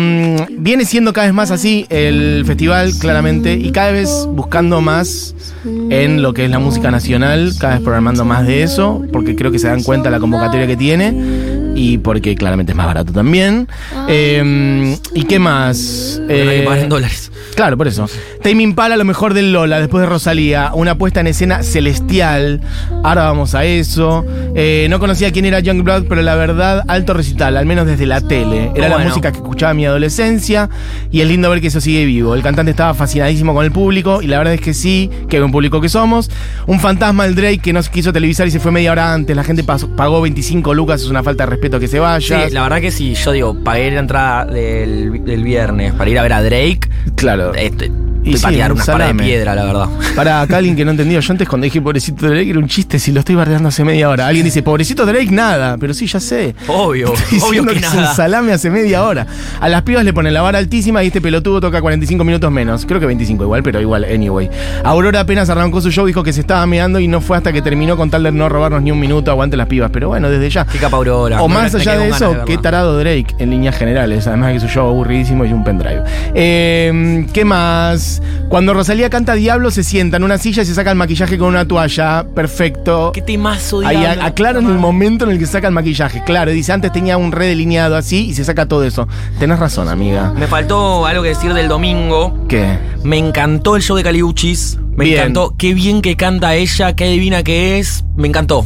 [0.57, 6.21] viene siendo cada vez más así el festival, claramente, y cada vez buscando más en
[6.21, 9.59] lo que es la música nacional, cada vez programando más de eso, porque creo que
[9.59, 11.42] se dan cuenta la convocatoria que tiene
[11.75, 13.67] y porque claramente es más barato también.
[14.07, 16.19] Eh, ¿Y qué más?
[16.21, 17.31] Hay que Eh, pagar en dólares.
[17.55, 18.07] Claro, por eso.
[18.41, 20.71] Tame Impala, lo mejor del Lola, después de Rosalía.
[20.73, 22.61] Una puesta en escena celestial.
[23.03, 24.25] Ahora vamos a eso.
[24.55, 28.21] Eh, no conocía quién era Youngblood, pero la verdad, alto recital, al menos desde la
[28.21, 28.71] tele.
[28.75, 30.69] Era la música que escuchaba en mi adolescencia
[31.11, 32.33] y es lindo ver que eso sigue vivo.
[32.33, 35.51] El cantante estaba fascinadísimo con el público y la verdad es que sí, que buen
[35.51, 36.29] público que somos.
[36.65, 39.35] Un fantasma, el Drake, que no quiso televisar y se fue media hora antes.
[39.35, 42.47] La gente pasó- pagó 25 lucas, es una falta de respeto que se vaya.
[42.47, 46.19] Sí, la verdad que sí, yo digo, pagué la entrada del, del viernes para ir
[46.19, 46.89] a ver a Drake.
[47.15, 47.53] Claro.
[47.53, 47.91] Este,
[48.23, 49.89] Y sí, patear un unas paredes de piedra, la verdad.
[50.15, 52.99] Para acá alguien que no entendió, yo antes cuando dije pobrecito Drake era un chiste,
[52.99, 54.27] si lo estoy bardeando hace media hora.
[54.27, 56.55] Alguien dice, pobrecito Drake, nada, pero sí, ya sé.
[56.67, 58.13] Obvio, Estoy obvio que que es un nada.
[58.15, 59.27] salame hace media hora.
[59.59, 62.85] A las pibas le ponen la vara altísima y este pelotudo toca 45 minutos menos.
[62.85, 64.49] Creo que 25 igual, pero igual, anyway.
[64.83, 67.61] Aurora apenas arrancó su show, dijo que se estaba meando y no fue hasta que
[67.61, 69.89] terminó con tal de no robarnos ni un minuto, aguante las pibas.
[69.91, 70.65] Pero bueno, desde ya.
[70.65, 71.41] Qué capa Aurora.
[71.41, 74.27] O más allá de eso, de qué tarado Drake en líneas generales.
[74.27, 76.03] Además de que su show aburridísimo y un pendrive.
[76.35, 78.12] Eh, ¿Qué más?
[78.49, 81.49] Cuando Rosalía canta Diablo, se sienta en una silla y se saca el maquillaje con
[81.49, 82.25] una toalla.
[82.35, 83.11] Perfecto.
[83.13, 84.21] Qué temazo, Ahí Diablo.
[84.21, 86.23] a- aclaran el momento en el que saca el maquillaje.
[86.25, 89.07] Claro, dice antes tenía un re delineado así y se saca todo eso.
[89.39, 90.33] Tenés razón, amiga.
[90.37, 92.37] Me faltó algo que decir del domingo.
[92.47, 92.77] ¿Qué?
[93.03, 94.77] Me encantó el show de Caliuchis.
[94.95, 95.19] Me Bien.
[95.19, 95.55] encantó.
[95.57, 98.03] Qué bien que canta ella, qué divina que es.
[98.15, 98.65] Me encantó.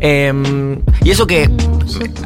[0.00, 0.32] Eh,
[1.02, 1.50] y eso que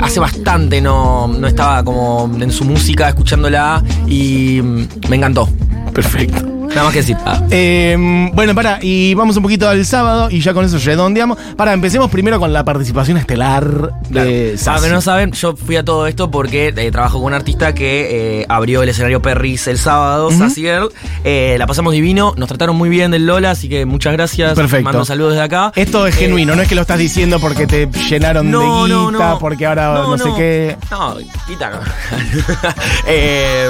[0.01, 5.49] hace bastante no, no estaba como en su música escuchándola y mm, me encantó.
[5.95, 6.47] Perfecto.
[6.69, 7.17] Nada más que decir.
[7.25, 7.43] Ah.
[7.51, 7.97] Eh,
[8.35, 11.39] bueno, para, y vamos un poquito al sábado y ya con eso redondeamos.
[11.57, 14.87] Para, empecemos primero con la participación estelar de Para Sassi.
[14.87, 18.41] que no saben, yo fui a todo esto porque eh, trabajo con un artista que
[18.43, 20.91] eh, abrió el escenario Perris el sábado, Sassy Girl.
[21.25, 24.55] Eh, la pasamos divino, nos trataron muy bien del Lola, así que muchas gracias.
[24.55, 24.85] Perfecto.
[24.85, 25.73] Mando saludos desde acá.
[25.75, 28.95] Esto es Eh, genuino, no es que lo estás diciendo porque te llenaron No, de
[28.95, 29.39] guita, no.
[29.39, 30.77] porque ahora no, sé qué.
[30.91, 31.79] No, quita no.
[33.07, 33.69] Eh,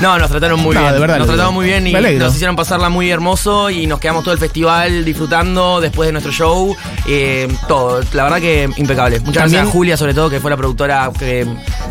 [0.00, 0.92] no, nos trataron muy No, bien.
[0.94, 4.24] de verdad, nos trataron muy bien y nos hicieron pasarla muy hermoso y nos quedamos
[4.24, 6.76] todo el festival disfrutando después de nuestro show.
[7.06, 9.18] Eh, todo, la verdad que impecable.
[9.20, 11.46] Muchas También- gracias a Julia, sobre todo, que fue la productora que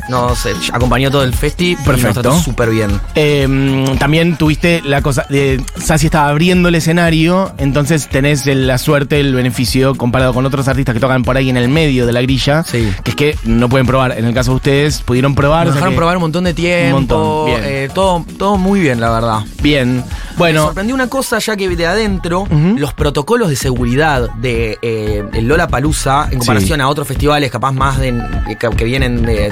[0.09, 1.71] nos eh, acompañó todo el festi.
[1.71, 2.07] Y Perfecto.
[2.07, 2.99] nos trató súper bien.
[3.15, 8.77] Eh, también tuviste la cosa de Sassi estaba abriendo el escenario, entonces tenés el- la
[8.77, 12.13] suerte, el beneficio comparado con otros artistas que tocan por ahí en el medio de
[12.13, 12.91] la grilla, Sí.
[13.03, 14.17] que es que no pueden probar.
[14.17, 15.65] En el caso de ustedes, pudieron probar.
[15.65, 16.95] Nos o sea dejaron que- probar un montón de tiempo.
[16.97, 17.61] montón, bien.
[17.63, 19.39] eh, todo, todo muy bien, la verdad.
[19.61, 19.97] Bien.
[19.97, 20.03] Me
[20.37, 25.47] Bueno, sorprendió una cosa ya que de adentro, los protocolos de seguridad de eh, el
[25.47, 26.81] Lola Palusa, en comparación Sí.
[26.81, 28.13] a otros festivales capaz más de,
[28.59, 29.51] que, que vienen de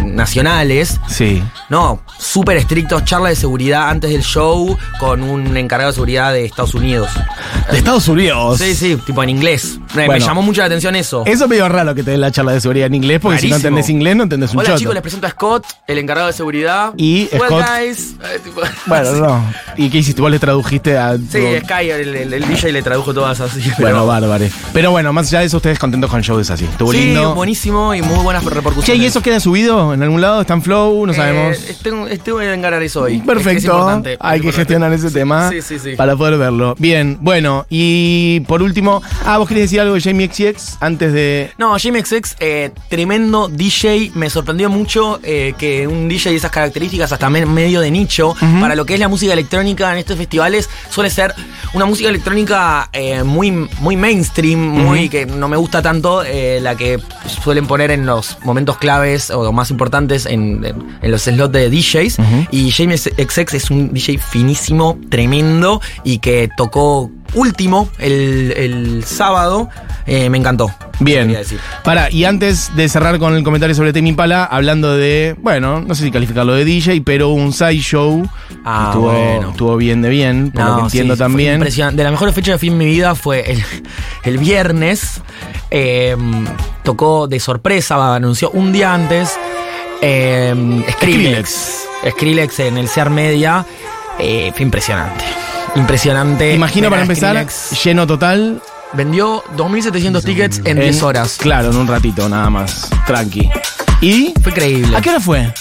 [1.10, 1.44] sí.
[1.70, 6.46] no, súper estrictos, charla de seguridad antes del show con un encargado de seguridad de
[6.46, 7.10] Estados Unidos.
[7.72, 8.60] De Estados Unidos.
[8.60, 9.80] Sí, sí, tipo en inglés.
[9.96, 11.24] Me- llamó mucho la atención eso.
[11.26, 13.50] Eso es medio raro que te den la charla de seguridad en inglés, porque si
[13.50, 14.80] no entendés inglés, no entendés un Hola choto.
[14.80, 16.94] chicos, les presento a Scott, el encargado de seguridad.
[16.98, 18.16] Y well, Scott- guys.
[18.86, 19.54] Bueno, no.
[19.78, 20.22] ¿Y qué hiciste?
[20.22, 21.18] ¿Vos le tradujiste a.?
[21.18, 23.62] Sí, Sky, el, el- el DJ le tradujo todas así.
[23.80, 24.46] Bueno, bárbaro.
[24.74, 26.66] Pero bueno, más allá de eso, ustedes contentos con el show de Sassi.
[26.66, 27.36] Estuvo Sí, lindo.
[27.36, 28.86] buenísimo y muy buenas repercusiones.
[28.86, 30.37] Che, ¿y eso queda subido en algún lado?
[30.42, 31.06] ¿Está en Flow?
[31.06, 31.58] No sabemos.
[31.58, 33.16] Eh, tengo- este voy a encarar eso hoy.
[33.18, 33.72] Es que es Perfecto.
[33.72, 34.52] importante, Hay que importante.
[34.58, 35.96] gestionar ese tema Sí, sí, sí.
[35.96, 36.76] para poder verlo.
[36.78, 41.52] Bien, bueno, y por último, ah, vos querías decir algo de Jamie XX antes de.
[41.58, 44.12] No, Jimmy XX, eh, tremendo DJ.
[44.16, 48.36] Me sorprendió mucho eh, que un DJ de esas características, hasta me- medio de nicho,
[48.62, 51.34] para lo que es la música electrónica en estos festivales, suele ser
[51.74, 56.76] una música electrónica eh, muy, muy mainstream, muy que no me gusta tanto, eh, la
[56.76, 57.00] que
[57.44, 61.70] suelen poner en los momentos claves o más importantes en, en- en los slots de
[61.70, 62.18] DJs.
[62.52, 69.70] Y Jamie XX es un DJ finísimo, tremendo y que tocó último el, el sábado.
[70.06, 70.72] Eh, me encantó.
[71.02, 71.38] Bien.
[71.84, 75.94] Para, y antes de cerrar con el comentario sobre Temi Impala, hablando de, bueno, no
[75.94, 78.26] sé si calificarlo de DJ, pero un side show.
[78.64, 79.50] Ah, estuvo, bueno.
[79.52, 81.56] estuvo bien de bien, por lo que entiendo sí, también.
[81.56, 81.98] impresionante.
[81.98, 83.62] De la mejor fecha que fui en mi vida fue el,
[84.24, 85.22] el viernes.
[85.70, 86.16] Eh,
[86.84, 89.38] tocó de sorpresa, anunció un día antes.
[90.02, 91.86] Eh, Skrillex.
[92.10, 93.66] Skrillex en el Sear Media.
[94.20, 95.24] Eh, fue impresionante.
[95.76, 96.54] Impresionante.
[96.54, 97.84] Imagino para empezar, Skrillex.
[97.84, 98.62] lleno total.
[98.94, 101.38] Vendió 2.700 tickets en 10 horas.
[101.40, 102.90] Claro, en un ratito nada más.
[103.06, 103.50] Tranqui.
[104.02, 104.34] ¿Y?
[104.42, 104.96] Fue increíble.
[104.96, 105.54] ¿A qué hora fue?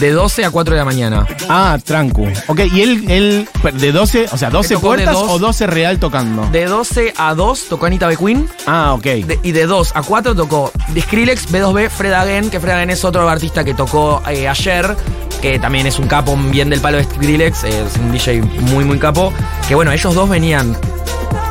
[0.00, 1.26] De 12 a 4 de la mañana.
[1.48, 2.28] Ah, trancu.
[2.46, 5.30] Ok, y él, él de 12, o sea, 12 tocó de puertas dos.
[5.30, 6.46] o 12 real tocando.
[6.50, 8.16] De 12 a 2 tocó Anita B.
[8.16, 8.48] Queen.
[8.66, 9.02] ah, ok.
[9.02, 13.04] De- y de 2 a 4 tocó Skrillex, B2B, Fred Again, que Fred Again es
[13.04, 14.96] otro artista que tocó eh, ayer,
[15.42, 18.84] que también es un capo bien del palo de Skrillex, eh, es un DJ muy,
[18.84, 19.32] muy capo.
[19.66, 20.76] Que bueno, ellos dos venían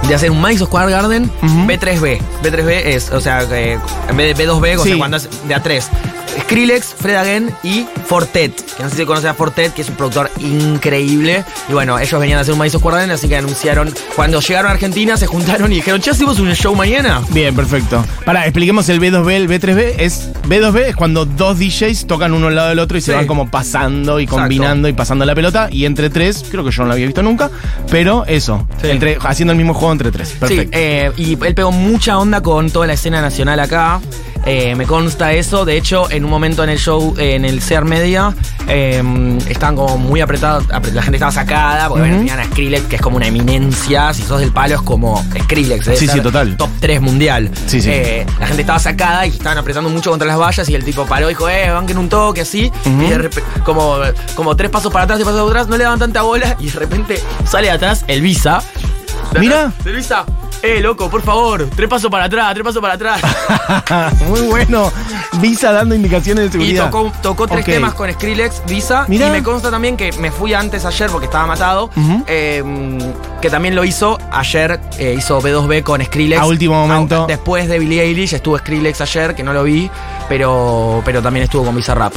[0.07, 1.29] de hacer un Madison Square Garden
[1.67, 2.19] B3B.
[2.43, 3.77] B3B es, o sea, que
[4.10, 4.89] en vez de B2B, o Sí.
[4.89, 5.83] sea, cuando es de A3.
[6.42, 9.96] Skrillex, Fred Again y Fortet, que no sé si conoces a Fortet, que es un
[9.96, 11.44] productor increíble.
[11.70, 14.70] Y bueno, ellos venían a hacer un Madison Square Garden, así que anunciaron, cuando llegaron
[14.70, 17.22] a Argentina, se juntaron y dijeron, ¿ya hacemos un show mañana?
[17.30, 18.04] Bien, perfecto.
[18.26, 19.96] Para, expliquemos el B2B, el B3B.
[19.98, 23.28] Es, B2B es cuando dos DJs tocan uno al lado del otro y se van
[23.28, 24.42] como pasando y Exacto.
[24.42, 25.70] combinando y pasando la pelota.
[25.72, 27.50] Y entre tres, creo que yo no lo había visto nunca,
[27.90, 28.90] pero eso, Sí.
[28.90, 30.30] entre, haciendo el mismo juego entre tres.
[30.40, 30.63] Perfecto.
[30.63, 34.00] Sí, eh, y él pegó mucha onda con toda la escena nacional acá.
[34.45, 35.65] Eh, me consta eso.
[35.65, 38.34] De hecho, en un momento en el show, eh, en el Sear Media,
[38.67, 39.04] eh,
[39.50, 40.65] estaban como muy apretados.
[40.69, 44.13] apre- La gente estaba sacada porque bueno, tenían a Skrillex, que es como una eminencia.
[44.13, 45.86] Si sos del palo, es como Skrillex.
[45.86, 46.56] debe Sí, sí, total.
[46.58, 47.52] Top 3 mundial.
[47.65, 47.89] Sí, sí.
[47.91, 50.67] Eh, la gente estaba sacada y estaban apretando mucho contra las vallas.
[50.69, 52.71] Y el tipo paró y dijo, eh, banquen un toque así.
[52.86, 53.97] Y de repente, como,
[54.36, 56.56] como tres pasos para atrás, tres pasos para atrás, no le daban tanta bola.
[56.60, 58.62] Y de repente sale de atrás el Visa.
[59.40, 59.72] Mira.
[59.84, 60.26] De Visa.
[60.63, 63.22] Eh, loco, por favor, tres pasos para atrás, tres pasos para atrás.
[64.28, 64.92] Muy bueno.
[65.34, 66.90] Visa dando indicaciones de Y seguridad.
[66.90, 69.06] tocó, tocó tres temas con Skrillex, Visa.
[69.08, 69.28] Mirá.
[69.28, 71.92] Y me consta también que me fui antes ayer porque estaba matado.
[72.26, 72.63] Eh,
[73.40, 76.42] que también lo hizo ayer, eh, hizo B2B con Skrillex.
[76.42, 77.24] A último momento.
[77.24, 79.92] Ah, después de Billie Eilish estuvo Skrillex ayer, que no lo vi,
[80.28, 82.13] pero, pero también estuvo con Visa Rap.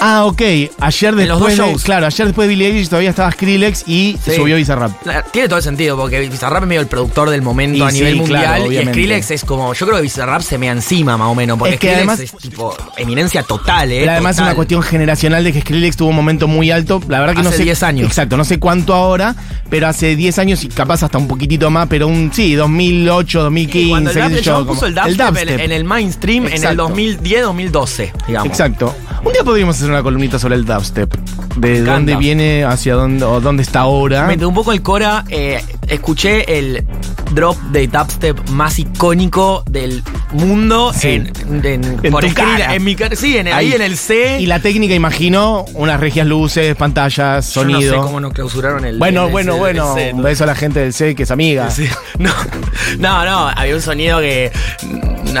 [0.00, 0.40] Ah, ok.
[0.78, 1.84] Ayer En los después dos de, shows.
[1.84, 4.32] Claro, ayer después de Billie Eilish todavía estaba Skrillex y Sí.
[4.36, 4.92] subió Bizarrap.
[5.32, 7.96] Tiene todo el sentido, porque Bizarrap es medio el productor del momento Y a sí,
[7.98, 8.42] nivel mundial.
[8.42, 8.92] claro, y obviamente.
[8.92, 9.72] Skrillex es como.
[9.74, 11.58] Yo creo que Bizarrap se me encima más o menos.
[11.58, 14.00] Porque Es que Skrillex además- es tipo eminencia total, ¿eh?
[14.00, 14.48] Pero además es Total.
[14.48, 17.00] una cuestión generacional de que Skrillex tuvo un momento muy alto.
[17.08, 17.64] La verdad que no Hace sé.
[17.64, 18.06] 10 años.
[18.06, 19.34] Exacto, no sé cuánto ahora,
[19.70, 23.86] pero hace 10 años y capaz hasta un poquitito más, pero un sí, 2008, 2015,
[23.86, 26.44] Y cuando el, qué sé el yo, como- puso el dubstep, en- en el mainstream
[26.46, 26.82] en el Exacto.
[26.88, 28.46] 2010-2012, digamos.
[28.50, 28.94] Exacto.
[29.24, 31.14] Un día podríamos hacer una columnita sobre el dubstep.
[31.56, 34.26] De dónde viene, hacia dónde, o dónde está ahora.
[34.26, 35.24] Me quedó un poco el Cora.
[35.30, 36.84] eh, escuché el
[37.32, 41.08] drop de dubstep más icónico del mundo Sí.
[41.08, 41.32] en,
[41.64, 42.74] en- En por tu Skrillex, cara.
[42.74, 43.16] en mi cara.
[43.16, 43.72] Sí, en, ahí, Ahí.
[43.72, 44.38] en el C.
[44.40, 47.80] Y la técnica, imagino, unas regias luces, pantallas, Yo sonido.
[47.96, 48.98] no sé cómo nos clausuraron el.
[48.98, 49.94] Bueno, el- bueno, bueno.
[50.12, 51.70] Un beso a la gente del C que es amiga.
[51.70, 51.88] Sí.
[52.18, 52.30] No,
[52.98, 54.52] no, no, había un sonido que,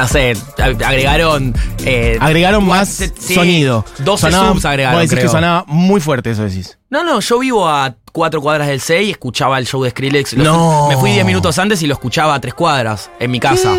[0.00, 1.54] no sé, ag- agregaron...
[1.84, 3.84] eh, Agregaron más se- sí, sonido.
[3.98, 6.78] 12 Sonaba- subs agregaron, Vos decís que sonaba muy fuerte, eso decís.
[6.90, 10.34] No, no, yo vivo a cuatro cuadras del C y escuchaba el show de Skrillex.
[10.36, 10.88] No.
[10.88, 13.76] Me fui 10 minutos antes y lo escuchaba a tres cuadras, en mi casa.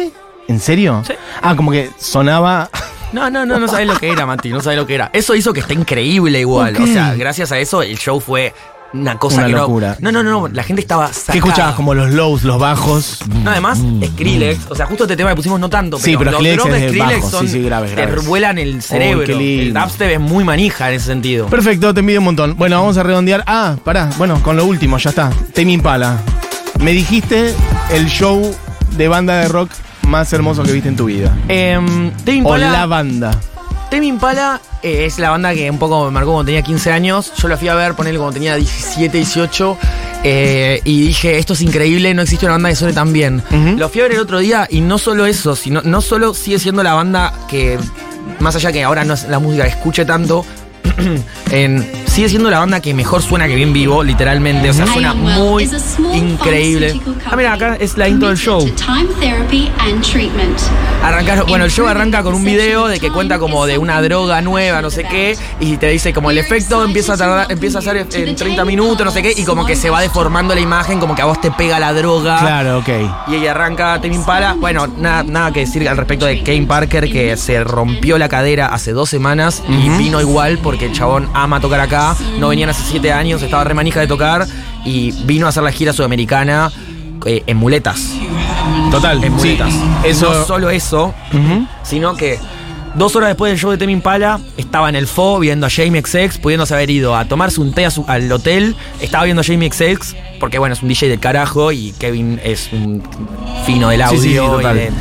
[0.48, 1.04] ¿En serio?
[1.06, 1.14] Sí.
[1.42, 2.70] Ah, como que sonaba.
[3.14, 5.10] No, no, no, no sabés lo que era, Mati, no sabés lo que era.
[5.14, 6.76] Eso hizo que esté increíble igual.
[6.82, 8.54] O sea, gracias a eso el show fue
[8.94, 9.98] una cosa Una que locura.
[10.00, 11.32] No, no, no, no, la gente estaba sacada.
[11.34, 11.76] ¿Qué escuchabas?
[11.76, 13.20] Como los lows, los bajos.
[13.44, 16.32] No, además, Skrillex, o sea, justo este tema que pusimos no tanto, Sí, pero, pero
[16.32, 18.26] los Skrillex drops de Skrillex bajos, son, sí, sí, graves, te graves.
[18.26, 19.26] vuelan el cerebro.
[19.38, 19.64] lindo.
[19.64, 21.48] el dubstep es muy manija en ese sentido.
[21.48, 22.56] Perfecto, te envidio un montón.
[22.58, 23.44] Bueno, vamos a redondear.
[23.48, 25.32] Ah, pará, bueno, con lo último, ya está.
[25.54, 26.18] Temi Impala.
[26.80, 27.54] Me dijiste
[27.92, 28.56] el show
[28.96, 29.70] de banda de rock
[30.08, 31.36] más hermoso que viste en tu vida.
[31.48, 33.32] Em, Tame O Impala, la banda.
[33.90, 37.32] Tame Impala, eh, es la banda que un poco me marcó cuando tenía 15 años.
[37.38, 39.78] Yo la fui a ver, ponerle cuando tenía 17, 18.
[40.24, 43.42] eh, y dije, esto es increíble, no existe una banda que suene tan bien.
[43.78, 46.60] Lo fui a ver el otro día y no solo eso, sino no solo sigue
[46.60, 47.78] siendo la banda que,
[48.40, 50.46] más allá que ahora no es la música que escuche tanto,
[51.52, 54.68] en- sigue siendo la banda que mejor suena que bien vivo, literalmente.
[54.72, 55.70] O sea, suena muy
[56.16, 57.00] increíble.
[57.30, 58.68] Ah, mira, acá es la intro del show.
[61.04, 64.42] Arrancar, bueno, el show arranca con un video de que cuenta como de una droga
[64.42, 67.82] nueva, no sé qué, y te dice como el efecto empieza a tardar, empieza a
[67.84, 71.00] ser en 30 minutos, no sé qué, y como que se va deformando la imagen,
[71.00, 72.40] como que a vos te pega la droga.
[72.40, 72.90] Claro, ok.
[73.28, 74.56] Y ahí arranca Tame Impala.
[74.60, 78.70] Bueno, nada, nada que decir al respecto de Kane Parker, que se rompió la cadera
[78.70, 82.07] hace dos semanas y vino igual porque el chabón ama tocar acá.
[82.40, 84.46] No venían hace siete años, estaba re manija de tocar
[84.86, 86.72] y vino a hacer la gira sudamericana.
[87.26, 88.14] eh, en muletas.
[88.92, 89.22] Total.
[89.24, 89.74] En sí, muletas.
[90.06, 90.32] eso.
[90.34, 91.14] No solo eso,
[91.84, 92.40] sino que
[92.96, 96.02] dos horas después del show de Temi Impala, estaba en el FO viendo a Jamie
[96.02, 99.44] XX, pudiéndose haber ido a tomarse un té a su- al hotel, estaba viendo a
[99.44, 103.04] Jamie XX, porque bueno, es un DJ del carajo y Kevin es un
[103.66, 104.60] fino del Sí, audio.
[104.62, 104.92] sí, y de-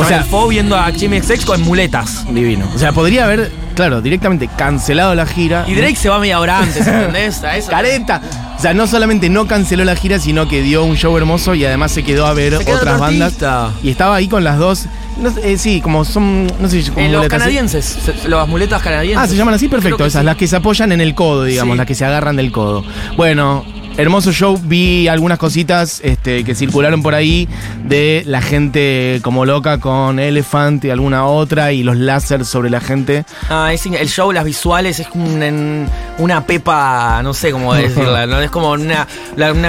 [0.00, 2.24] O sea- en el FO viendo a Jamie XX con muletas.
[2.32, 2.66] Divino.
[2.74, 5.64] O sea, podría haber, claro, directamente cancelado la gira.
[5.66, 7.42] Y Drake se va media hora antes, ¿entendés?
[7.42, 8.20] A eso- Careta.
[8.56, 11.64] O sea, no solamente no canceló la gira, sino que dio un show hermoso y
[11.64, 13.34] además se quedó a ver quedó otras bandas.
[13.82, 14.86] Y estaba ahí con las dos.
[15.16, 16.46] No eh, sí, como son.
[16.60, 19.24] No sé como Eh, los canadienses, se- las muletas canadienses.
[19.24, 20.04] Ah, se llaman así, perfecto.
[20.04, 20.26] Esas, sí.
[20.26, 21.78] las que se apoyan en el codo, digamos, Sí.
[21.78, 22.84] las que se agarran del codo.
[23.16, 23.64] Bueno,
[23.96, 24.58] hermoso show.
[24.62, 27.48] Vi algunas cositas este, que circularon por ahí
[27.84, 32.80] de la gente como loca con Elephant y alguna otra y los láser sobre la
[32.80, 33.24] gente.
[33.48, 35.88] Ah, es el show, las visuales, es un- en-
[36.18, 38.40] una pepa, no sé cómo decirla, ¿no?
[38.40, 39.06] es como una,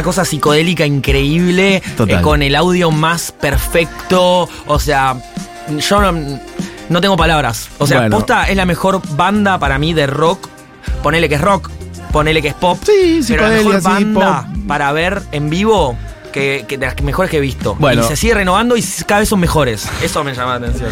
[0.04, 2.20] cosa psicodélica increíble, Total.
[2.20, 5.16] eh, con el audio más perfecto, o sea,
[5.90, 6.40] yo no,
[6.90, 8.18] no tengo palabras, o sea, Bueno.
[8.18, 10.48] Posta es la mejor banda para mí de rock,
[11.04, 11.70] ponele que es rock,
[12.12, 14.68] ponele que es pop, Sí, pero la mejor sí, banda pop.
[14.68, 15.98] para ver en vivo...
[16.32, 17.76] Que, que de las mejores que he visto.
[17.78, 18.06] Bueno.
[18.06, 19.86] Y se sigue renovando y cada vez son mejores.
[20.02, 20.90] Eso me llama la atención.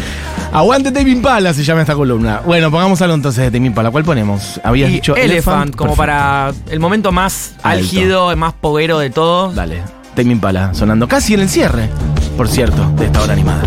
[0.52, 2.42] Aguante Tame Impala se llama esta columna.
[2.44, 3.90] Bueno, pongamos algo entonces de Tame Impala.
[3.90, 4.60] ¿Cuál ponemos?
[4.62, 5.96] Habías Y dicho Elephant, como Perfecto.
[5.96, 7.68] para el momento más Alto.
[7.68, 9.54] álgido, más poguero de todos.
[9.54, 9.80] Dale,
[10.14, 11.88] Tame Impala sonando casi en el cierre,
[12.36, 13.62] por cierto, de esta hora animada.